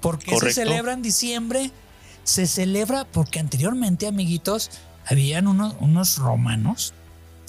[0.00, 1.70] ¿Por qué se celebra en diciembre?
[2.24, 4.70] Se celebra porque anteriormente, amiguitos,
[5.06, 6.92] habían unos, unos romanos,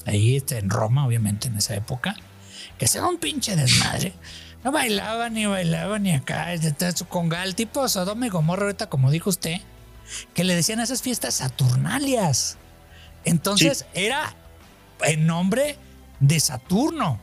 [0.06, 2.16] ahí este, en Roma, obviamente, en esa época,
[2.78, 4.14] que hacían un pinche desmadre.
[4.64, 9.10] No bailaban ni bailaban ni acá, este, su congal, tipo Sodoma y Gomorra, ahorita como
[9.12, 9.60] dijo usted,
[10.34, 12.58] que le decían a esas fiestas Saturnalias.
[13.26, 14.36] Entonces era
[15.02, 15.78] en nombre
[16.20, 17.20] de Saturno,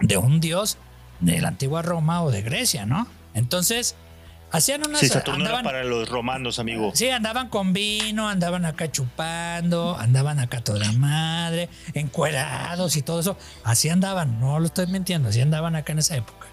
[0.00, 0.78] de un dios
[1.20, 3.06] de la antigua Roma o de Grecia, ¿no?
[3.34, 3.96] Entonces
[4.52, 5.00] hacían unas.
[5.00, 6.92] Sí, Saturno andaban- era para los romanos, amigo.
[6.94, 13.36] Sí, andaban con vino, andaban acá chupando, andaban acá toda madre, encuerados y todo eso.
[13.64, 16.46] Así andaban, no lo estoy mintiendo, así andaban acá en esa época.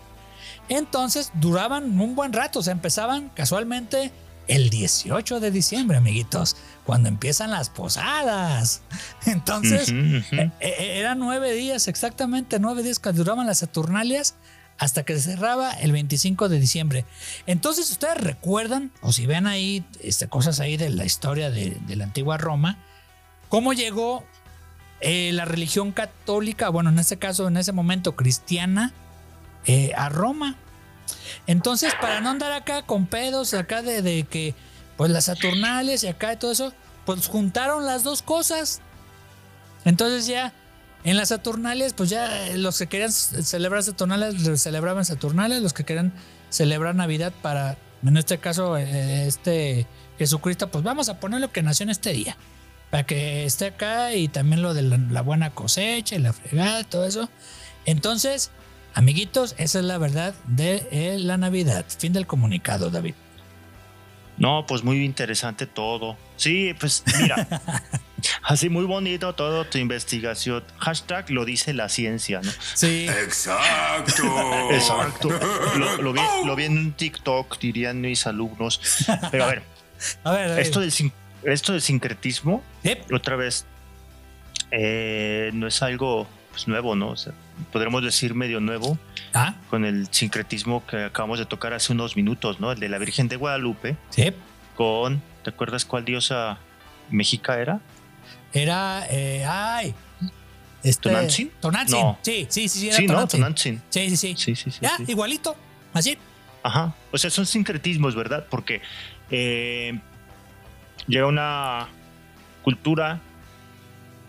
[0.67, 4.11] Entonces duraban un buen rato, o sea, empezaban casualmente
[4.47, 8.81] el 18 de diciembre, amiguitos, cuando empiezan las posadas.
[9.25, 14.35] Entonces, eh, eh, eran nueve días, exactamente nueve días que duraban las Saturnalias
[14.77, 17.05] hasta que se cerraba el 25 de diciembre.
[17.45, 21.95] Entonces, ustedes recuerdan, o si ven ahí este, cosas ahí de la historia de, de
[21.95, 22.77] la antigua Roma,
[23.47, 24.25] cómo llegó
[25.01, 28.93] eh, la religión católica, bueno, en este caso, en ese momento cristiana,
[29.65, 30.55] eh, a Roma.
[31.47, 34.55] Entonces, para no andar acá con pedos, acá de, de que,
[34.97, 36.73] pues las Saturnales y acá y todo eso,
[37.05, 38.81] pues juntaron las dos cosas.
[39.83, 40.53] Entonces ya
[41.03, 45.83] en las Saturnales, pues ya eh, los que querían celebrar Saturnales celebraban Saturnales, los que
[45.83, 46.13] querían
[46.49, 49.85] celebrar Navidad para, en este caso, eh, este
[50.17, 52.37] Jesucristo, pues vamos a poner lo que nació en este día,
[52.89, 56.83] para que esté acá y también lo de la, la buena cosecha y la fregada,
[56.83, 57.29] todo eso.
[57.85, 58.49] Entonces,
[58.95, 61.85] amiguitos, esa es la verdad de eh, la Navidad.
[61.97, 63.13] Fin del comunicado, David.
[64.37, 66.17] No, pues muy interesante todo.
[66.35, 67.47] Sí, pues mira,
[68.41, 70.63] así muy bonito todo tu investigación.
[70.79, 72.51] Hashtag lo dice la ciencia, ¿no?
[72.73, 73.07] Sí.
[73.07, 74.69] Exacto.
[74.71, 75.29] Exacto.
[75.77, 78.81] Lo, lo vi, lo vi en un TikTok, dirían mis alumnos.
[79.31, 79.75] Pero a ver,
[80.23, 80.91] A ver, esto del,
[81.43, 82.63] esto del sincretismo,
[83.13, 83.65] otra vez,
[84.71, 87.09] eh, no es algo pues, nuevo, ¿no?
[87.09, 87.33] O sea,
[87.73, 88.97] podremos decir medio nuevo
[89.33, 92.71] Ah, con el sincretismo que acabamos de tocar hace unos minutos, ¿no?
[92.71, 94.31] El de la Virgen de Guadalupe sí.
[94.77, 96.57] con, ¿te acuerdas cuál diosa
[97.09, 97.81] mexica era?
[98.53, 99.93] Era, eh, ay.
[100.81, 101.51] Este, ¿Tonantzin?
[101.59, 101.99] Tonantzin.
[101.99, 102.17] No.
[102.21, 103.27] Sí, sí, sí, sí, era Sí, ¿no?
[103.27, 103.81] Tonantzin.
[103.89, 104.35] Sí, sí, sí.
[104.37, 104.79] Sí, sí, sí.
[104.81, 105.57] ya, igualito.
[105.93, 106.17] Así.
[106.63, 106.95] Ajá.
[107.11, 108.45] O sea, son sincretismos, ¿verdad?
[108.49, 108.81] Porque
[109.29, 109.99] eh,
[111.07, 111.89] llega una
[112.63, 113.19] cultura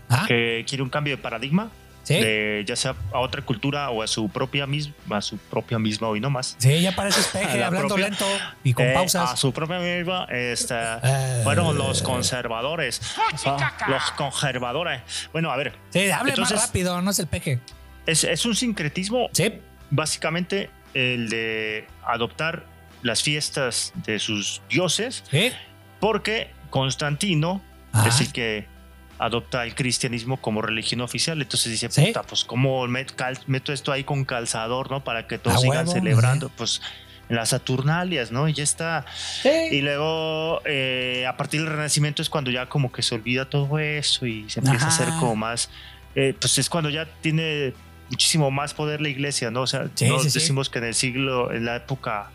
[0.09, 1.71] Ah, que quiere un cambio de paradigma,
[2.07, 2.15] sí.
[2.15, 6.09] de, ya sea a otra cultura o a su propia misma, a su propia misma
[6.09, 6.55] hoy nomás.
[6.59, 8.25] Sí, ya pareces A peje, la hablando propia- lento
[8.65, 9.33] y con Eh, pausas.
[9.33, 11.41] A su propia misma, este, Eh.
[11.43, 13.01] fueron los conservadores.
[13.45, 15.03] Ah, los conservadores.
[15.33, 17.61] Bueno, a ver, sí, hable entonces- más rápido, no es el peje.
[18.07, 19.53] es, es un sincretismo Sí.
[19.91, 22.65] básicamente el de adoptar
[23.03, 25.53] las fiestas de sus dioses, Sí.
[26.01, 28.09] porque Constantino Ajá.
[28.09, 28.67] es el que
[29.19, 31.41] adopta el cristianismo como religión oficial.
[31.41, 32.07] Entonces dice, Sí.
[32.07, 35.03] puta, pues cómo met- meto esto ahí con calzador, ¿no?
[35.05, 36.81] Para que todos A sigan huevo, celebrando, pues
[37.29, 38.49] en las Saturnalias, ¿no?
[38.49, 39.05] Y ya está.
[39.43, 39.49] Sí.
[39.73, 43.79] Y luego, eh, a partir del Renacimiento es cuando ya como que se olvida todo
[43.79, 45.71] eso y se empieza a hacer como más,
[46.15, 47.73] eh, pues es cuando ya tiene
[48.11, 49.63] muchísimo más poder la iglesia, ¿no?
[49.63, 50.39] O sea, Sí, no sí, sí.
[50.39, 52.31] decimos que en el siglo, en la época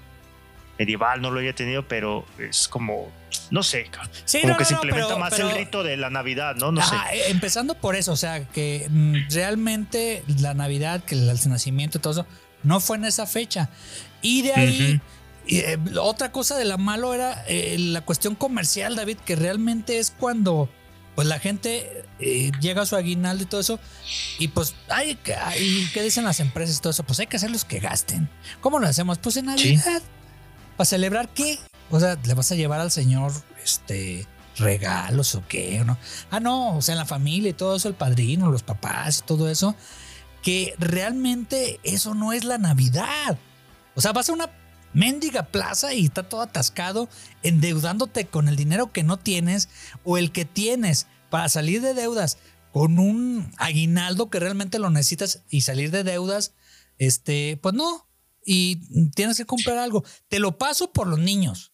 [0.82, 3.12] medieval no lo haya tenido, pero es como,
[3.52, 3.90] no sé.
[4.26, 6.56] Sí, como no, que no, se implementa pero- más pero- el rito de la Navidad,
[6.56, 6.72] ¿no?
[6.72, 6.96] No sé.
[6.96, 11.98] Ajá, eh, empezando por eso, o sea, que mm, realmente la Navidad, que el nacimiento
[11.98, 12.26] y todo eso,
[12.64, 13.70] no fue en esa fecha.
[14.22, 15.02] Y de ahí,
[15.48, 20.12] eh, otra cosa de la malo era eh, la cuestión comercial, David, que realmente es
[20.12, 20.70] cuando
[21.16, 23.80] pues la gente eh, llega a su aguinaldo y todo eso,
[24.40, 27.04] y pues, ay, ¿qué- ay, ¿qué dicen las empresas y todo eso?
[27.04, 28.30] Pues hay que hacerlos que gasten.
[28.62, 29.18] ¿Cómo lo hacemos?
[29.18, 30.02] Pues en Navidad.
[30.78, 31.60] ¿Para celebrar qué?
[31.90, 33.32] O sea, ¿le vas a llevar al señor
[33.64, 35.82] este regalos o qué?
[35.82, 35.98] ¿O no?
[36.30, 39.22] Ah, no, o sea, en la familia y todo eso, el padrino, los papás y
[39.24, 39.76] todo eso,
[40.42, 43.38] que realmente eso no es la Navidad.
[43.96, 44.50] O sea, vas a una
[44.94, 47.10] mendiga plaza y está todo atascado,
[47.44, 49.70] endeudándote con el dinero que no tienes
[50.04, 52.38] o el que tienes para salir de deudas
[52.72, 56.54] con un aguinaldo que realmente lo necesitas y salir de deudas,
[56.98, 58.08] este, pues no.
[58.44, 60.04] Y tienes que comprar algo.
[60.28, 61.72] Te lo paso por los niños.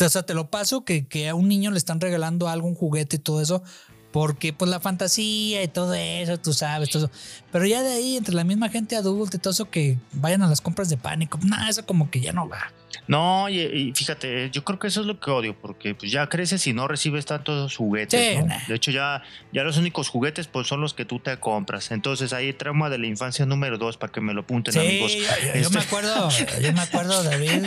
[0.00, 2.74] O sea, te lo paso que, que a un niño le están regalando algo, un
[2.74, 3.62] juguete y todo eso,
[4.10, 7.14] porque pues la fantasía y todo eso, tú sabes, todo eso.
[7.52, 10.48] Pero ya de ahí, entre la misma gente adulta y todo eso, que vayan a
[10.48, 12.72] las compras de pánico, nada, eso como que ya no va.
[13.06, 16.28] No, y, y fíjate, yo creo que eso es lo que odio, porque pues ya
[16.28, 18.20] creces y no recibes tantos juguetes.
[18.20, 18.46] Sí, ¿no?
[18.46, 18.66] nah.
[18.66, 21.90] De hecho, ya, ya los únicos juguetes pues son los que tú te compras.
[21.90, 25.12] Entonces ahí trauma de la infancia número dos para que me lo apunten, Sí, amigos.
[25.14, 26.28] yo, yo Este- me acuerdo,
[26.60, 27.66] yo me acuerdo, David.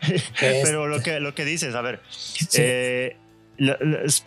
[0.40, 2.00] Pero lo que, lo que dices, a ver,
[2.54, 3.16] eh,
[3.58, 4.24] la, la- es- eh,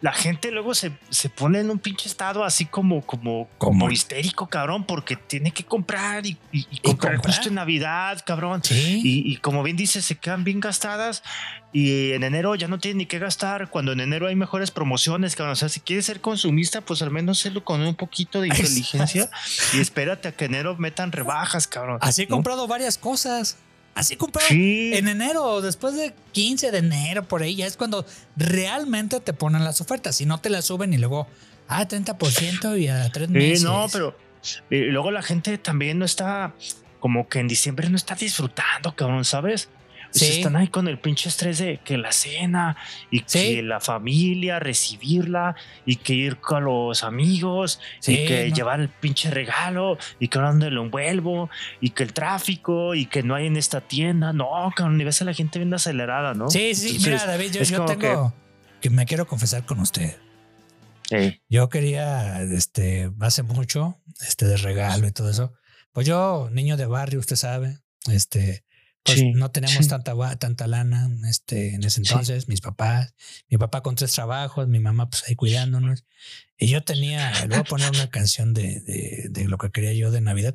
[0.00, 4.46] la gente luego se, se pone en un pinche estado así como, como, como histérico,
[4.48, 7.34] cabrón, porque tiene que comprar y, y- y comprar comprar?
[7.34, 8.62] justo en Navidad, cabrón.
[8.62, 9.00] Sí.
[9.02, 11.22] Y, y como bien dices, se quedan bien gastadas
[11.72, 15.34] y en enero ya no tienen ni qué gastar, cuando en enero hay mejores promociones,
[15.36, 15.52] cabrón.
[15.52, 19.28] O sea, si quieres ser consumista, pues al menos hazlo con un poquito de inteligencia
[19.74, 21.98] y espérate a que enero metan rebajas, cabrón.
[22.00, 22.36] Así he ¿no?
[22.36, 23.56] comprado varias cosas.
[23.94, 24.16] Así
[24.48, 24.92] Sí.
[24.94, 29.64] en enero, después de 15 de enero, por ahí, ya es cuando realmente te ponen
[29.64, 30.16] las ofertas.
[30.16, 31.26] Si no te las suben y luego,
[31.68, 33.62] ah, 30% y a tres Sí, meses.
[33.64, 34.16] no, pero
[34.70, 36.54] eh, luego la gente también no está,
[37.00, 39.68] como que en diciembre no está disfrutando, cabrón, ¿sabes?
[40.10, 40.36] Sea, Sí.
[40.38, 42.76] están ahí con el pinche estrés de que la cena
[43.10, 43.56] y Sí.
[43.56, 48.54] que la familia, recibirla y que ir con los amigos Sí, y que no.
[48.54, 53.06] llevar el pinche regalo y que ahora dónde lo envuelvo y que el tráfico y
[53.06, 54.32] que no hay en esta tienda.
[54.32, 56.48] No, cabrón, y ves a la gente bien acelerada, ¿no?
[56.50, 58.34] Sí, sí, Entonces, mira, David, yo, yo tengo
[58.80, 58.90] que...
[58.90, 60.16] me quiero confesar con usted.
[61.10, 65.52] Eh, Yo quería, este, hace mucho, este, de regalo y todo eso.
[65.92, 67.78] Pues yo, niño de barrio, usted sabe,
[68.10, 68.62] este,
[69.08, 69.88] pues Sí, no teníamos sí.
[69.90, 73.14] tanta, tanta lana, este, en ese entonces, mis papás,
[73.48, 76.04] mi papá con tres trabajos, mi mamá pues ahí cuidándonos.
[76.58, 79.92] Y yo tenía, le voy a poner una canción de, de, de lo que quería
[79.94, 80.54] yo de Navidad.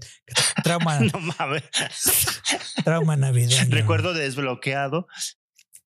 [0.64, 1.64] Trauma, no mames.
[2.84, 3.74] trauma navideño.
[3.76, 5.08] Recuerdo desbloqueado.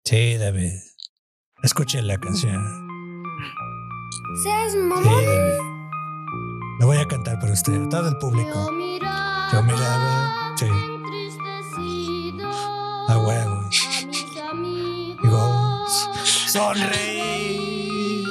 [0.04, 0.74] Sí, David.
[1.64, 2.64] Escuche la canción.
[4.44, 5.04] Seas Sí, mamón.
[5.04, 5.60] David.
[6.80, 8.70] Lo voy a cantar por usted, todo el público.
[9.54, 10.45] Yo miraba, sí,
[13.16, 13.70] a huevo.
[15.22, 15.86] Digo,
[16.48, 18.28] sonreír,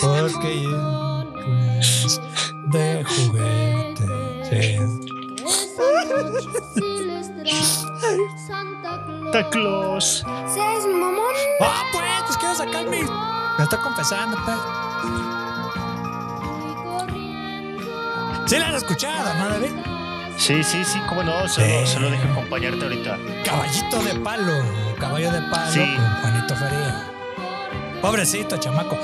[0.00, 2.20] porque yo, pues,
[2.66, 4.06] de juguete.
[4.50, 4.78] Sí.
[8.46, 10.24] Santa Claus.
[10.52, 11.34] Seas mamón.
[11.60, 13.02] Ah, pues, pues quiero sacar mi.
[13.02, 14.58] Me estoy confesando, pues.
[18.46, 19.95] Sí, la has escuchado, ¿no, David?
[20.36, 21.86] Sí, sí, sí, cómo no, solo, Sí.
[21.86, 23.18] solo deja acompañarte ahorita.
[23.44, 24.52] Caballito de palo,
[24.98, 25.96] caballo de palo Sí.
[25.96, 27.04] con Juanito Feria.
[28.02, 28.98] Pobrecito, chamaco.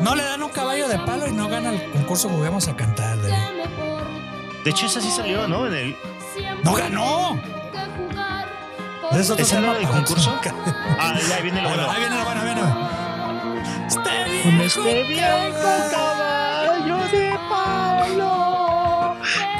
[0.00, 2.74] No le dan un caballo de palo y no gana el concurso que vamos a
[2.76, 3.16] cantar.
[3.18, 5.66] De hecho, esa sí salió, ¿no?
[5.66, 5.96] En el.
[6.64, 7.40] ¡No ganó!
[9.12, 10.34] Es otro ¿Ese no tema era del concurso?
[10.98, 11.90] Ah, ya ahí viene lo bueno.
[11.90, 12.62] ahí viene lo bueno, ahí viene.
[13.86, 18.41] Este Con viejo este viejo caballo de palo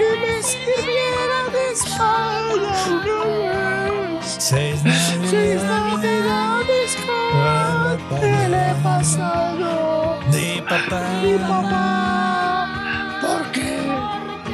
[0.02, 4.36] que me sirviera de espalda una vez.
[4.38, 11.00] Seis navidades navidades con que le he pasado de papá.
[11.22, 13.18] mi papá.
[13.20, 13.78] ¿Por qué?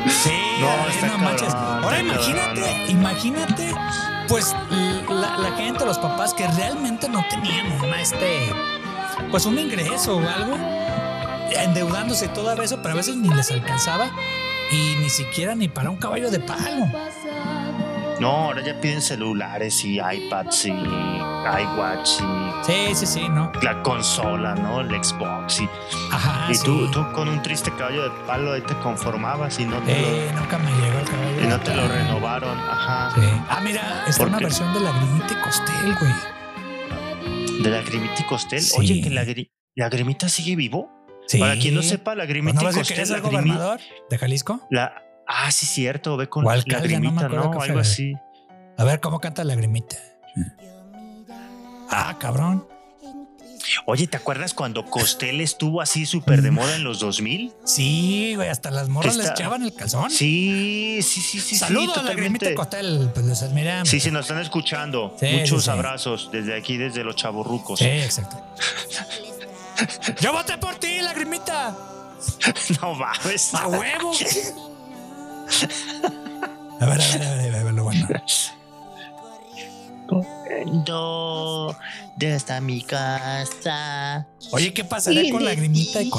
[0.08, 1.48] Sí, No, está no cabrón, manches.
[1.48, 3.74] está Ahora imagínate, cabrón, imagínate,
[4.28, 4.54] pues
[5.08, 8.52] la, la gente, los papás que realmente no tenían una, este,
[9.30, 10.56] pues un ingreso o algo
[11.50, 14.10] endeudándose todo eso, pero a veces ni les alcanzaba
[14.72, 16.86] y ni siquiera ni para un caballo de palo.
[18.20, 23.52] No, ahora ya piden celulares y iPads y iWatch y Sí, sí, sí, ¿no?
[23.62, 24.80] la consola, ¿no?
[24.80, 25.68] El Xbox y,
[26.10, 26.50] Ajá.
[26.50, 26.64] y sí.
[26.64, 29.92] tú, tú con un triste caballo de palo ahí te conformabas y no te,
[30.26, 31.36] Eh, nunca me llegó el caballo.
[31.36, 32.58] lo, y no te lo renovaron.
[32.58, 33.12] Ajá.
[33.14, 33.20] Sí.
[33.48, 34.44] Ah, mira, está ¿Por una qué?
[34.46, 37.62] versión de Lagrimita y Costel, güey.
[37.62, 38.60] De la Grimita y Costel.
[38.60, 38.74] Sí.
[38.78, 40.90] Oye, que la, gri- la Grimita sigue vivo.
[41.28, 41.38] Sí.
[41.38, 44.66] Para quien no sepa, la ¿Pues ¿No a ser la Grimi- gobernador de Jalisco?
[44.70, 46.16] la- ah, sí, cierto.
[46.16, 47.60] Ve con alcalde, no me Grimita, acuerdo ¿no?
[47.62, 48.14] Algo así.
[48.78, 49.96] A ver, ¿cómo canta Lagrimita?
[51.90, 52.66] Ah, cabrón.
[53.86, 57.52] Oye, ¿te acuerdas cuando Costel estuvo así súper de moda en los 2000?
[57.64, 60.10] Sí, güey, hasta las morras Que les echaban el calzón.
[60.10, 61.56] Sí, sí, sí, sí.
[61.56, 63.88] Saludos sí, a Lagrimita y Costel, pues los admiramos.
[63.88, 65.14] Sí, sí, nos están escuchando.
[65.20, 65.70] Sí, Muchos sí.
[65.70, 67.78] abrazos desde aquí, desde los chavorrucos.
[67.80, 68.42] Sí, exacto.
[70.20, 71.76] Yo voté por ti, Lagrimita.
[72.82, 73.54] No mames.
[73.54, 74.12] A huevo.
[76.80, 78.06] A ver, a ver, a ver, a ver, lo bueno.
[80.08, 81.76] Corriendo
[82.16, 84.26] desde mi casa.
[84.52, 86.10] Oye, ¿qué pasaría con Lagrimita y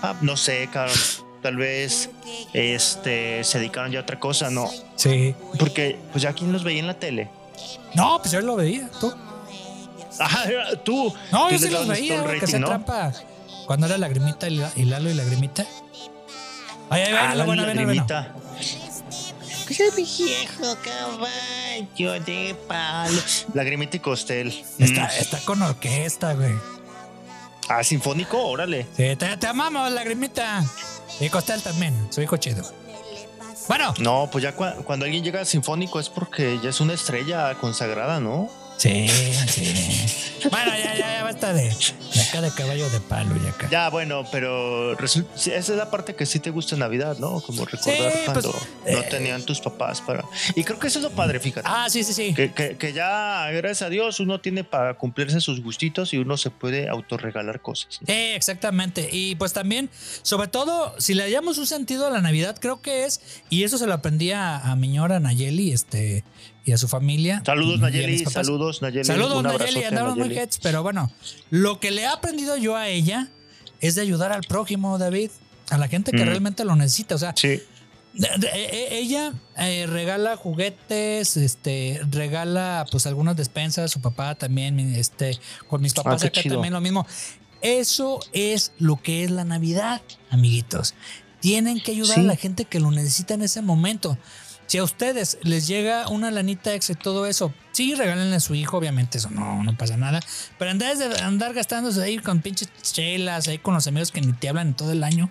[0.00, 0.96] pap- No sé, cabrón.
[1.42, 2.10] Tal vez
[2.54, 4.68] este, se dedicaron ya a otra cosa, ¿no?
[4.96, 5.34] Sí.
[5.58, 7.28] Porque, pues ya quien los veía en la tele.
[7.94, 9.12] No, pues yo lo veía, tú.
[10.18, 10.44] Ajá,
[10.84, 11.12] tú.
[11.32, 12.66] No, tú yo sí los veía, que rating, se ¿no?
[12.68, 13.12] trampa.
[13.66, 15.66] Cuando era Lagrimita y, la- y Lalo y Lagrimita.
[16.90, 17.66] Ay, ay, Ah, ay, bueno, bueno.
[17.66, 18.34] lagrimita.
[19.68, 23.20] Ese viejo caballo de palo.
[23.54, 24.64] Lagrimita y Costel.
[24.78, 25.10] Está, Mm.
[25.18, 26.54] está con orquesta, güey.
[27.68, 28.86] Ah, sinfónico, órale.
[28.96, 30.64] Sí, te, te amamos, Lagrimita.
[31.18, 32.62] Y Costel también, su hijo chido.
[33.66, 36.92] Bueno, No, pues ya cua- cuando alguien llega a sinfónico es porque ya es una
[36.92, 38.48] estrella consagrada, ¿no?
[38.76, 39.08] Sí,
[39.48, 39.74] sí.
[40.50, 43.68] Bueno, ya, ya, ya basta de, de acá de caballo de palo y acá.
[43.70, 47.40] Ya, bueno, pero esa es la parte que sí te gusta en Navidad, ¿no?
[47.40, 49.06] Como recordar Sí, pues, cuando no eh.
[49.10, 50.24] tenían tus papás para...
[50.54, 51.66] Y creo que eso es lo padre, fíjate.
[51.68, 52.32] Ah, sí, sí, sí.
[52.34, 56.36] Que, que- que ya, gracias a Dios, uno tiene para cumplirse sus gustitos y uno
[56.36, 57.98] se puede autorregalar cosas.
[58.02, 58.06] ¿no?
[58.06, 59.08] Sí, exactamente.
[59.10, 59.90] Y pues también,
[60.22, 63.20] sobre todo, si le hallamos un sentido a la Navidad, creo que es,
[63.50, 66.22] y eso se lo aprendí a, a mi ñora Nayeli este,
[66.66, 67.42] y a su familia.
[67.46, 68.32] Saludos, Nayeli, papás.
[68.34, 69.04] saludos, Nayeli.
[69.04, 71.10] Saludos, un Nayeli, andamos muy heads, pero bueno,
[71.48, 73.28] lo que le he aprendido yo a ella
[73.80, 75.30] es de ayudar al prójimo, David,
[75.70, 76.26] a la gente que Mm.
[76.28, 77.14] realmente lo necesita.
[77.14, 77.60] O sea, Sí,
[78.14, 85.38] de- e- ella eh, regala juguetes, este, regala pues algunas despensas, su papá también, este,
[85.68, 86.56] con mis papás Ah, qué acá chido.
[86.56, 87.06] también lo mismo.
[87.62, 90.94] Eso es lo que es la Navidad, amiguitos.
[91.40, 92.20] Tienen que ayudar Sí.
[92.20, 94.18] a la gente que lo necesita en ese momento.
[94.66, 98.54] Si a ustedes les llega una lanita extra y todo eso, sí, regálenle a su
[98.54, 100.20] hijo, obviamente, eso no, no pasa nada.
[100.58, 104.20] Pero en vez de andar gastándose ahí con pinches chelas, ahí con los amigos que
[104.20, 105.30] ni te hablan en todo el año,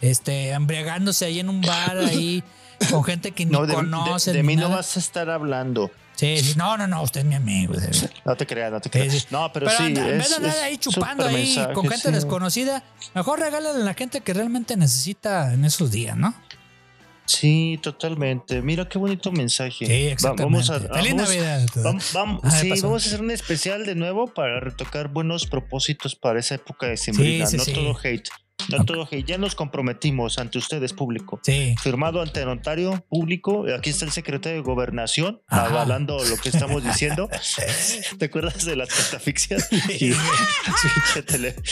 [0.00, 2.42] este, embriagándose ahí en un bar, ahí
[2.90, 4.34] con gente que ni no, de, de- conocen.
[4.34, 5.90] de ni mí no vas a estar hablando.
[6.16, 7.74] Sí, sí, no, no, no, usted es mi amigo.
[7.74, 7.90] de.
[8.24, 9.12] No te creas, no te creas.
[9.12, 9.24] sí.
[9.30, 9.84] No, pero, Pero, sí.
[9.86, 13.84] anda- en vez de andar ahí chupando ahí mensaje, con gente desconocida, mejor regálale a
[13.84, 16.32] la gente que realmente necesita en esos días, ¿no?
[17.26, 18.60] Sí, totalmente.
[18.60, 19.86] Mira qué bonito mensaje.
[19.86, 20.42] Sí, exactamente.
[20.44, 21.66] Vamos a, Feliz vamos- Navidad.
[21.76, 26.14] Vamos, vamos- Ah, sí, vamos a hacer un especial de nuevo para retocar buenos propósitos
[26.14, 27.46] para esa época de sembrina.
[27.46, 27.72] sí, sí.
[27.72, 28.28] No todo hate.
[29.26, 31.40] Ya nos comprometimos ante ustedes, público.
[31.42, 31.74] Sí.
[31.82, 33.64] Firmado ante el notario público.
[33.76, 35.66] Aquí está el secretario de Gobernación Ajá.
[35.66, 37.28] avalando lo que estamos diciendo.
[38.18, 39.68] ¿Te acuerdas de las catafixias?
[39.68, 40.12] Sí,
[41.26, 41.54] tele-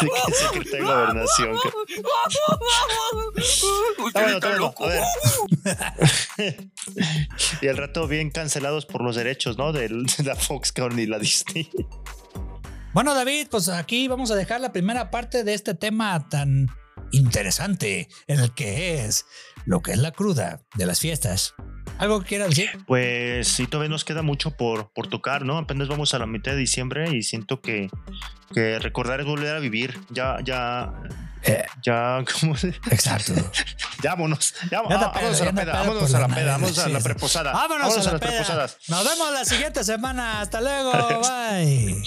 [0.00, 1.56] Sí, que secretario de Gobernación.
[1.62, 1.68] que-
[4.06, 4.74] Está bueno, está bueno.
[4.78, 5.02] A ver.
[7.62, 9.72] y al rato bien cancelados por los derechos, ¿no?
[9.72, 9.88] De,
[10.24, 11.68] la Foxconn y la Disney.
[12.96, 16.70] Bueno, David, pues aquí vamos a dejar la primera parte de este tema tan
[17.12, 19.26] interesante en el que es
[19.66, 21.52] lo que es la cruda de las fiestas.
[21.98, 22.70] ¿Algo que quiera decir?
[22.86, 25.58] Pues sí, todavía nos queda mucho por, por tocar, ¿no?
[25.58, 27.90] Apenas vamos a la mitad de diciembre y siento que,
[28.54, 30.00] que recordar es volver a vivir.
[30.08, 30.90] Ya, ya,
[31.42, 32.68] Eh, ya, ¿cómo se?
[32.90, 33.34] exacto.
[34.02, 34.54] Ya vámonos.
[34.70, 37.52] Ya, ah, vámonos pedo, a la peda, vámonos a la peda, vámonos a la preposada.
[37.52, 38.30] Vámonos, a la las peda.
[38.30, 38.78] preposadas.
[38.88, 40.40] Nos vemos la siguiente semana.
[40.40, 40.92] Hasta luego.
[41.20, 42.02] Bye.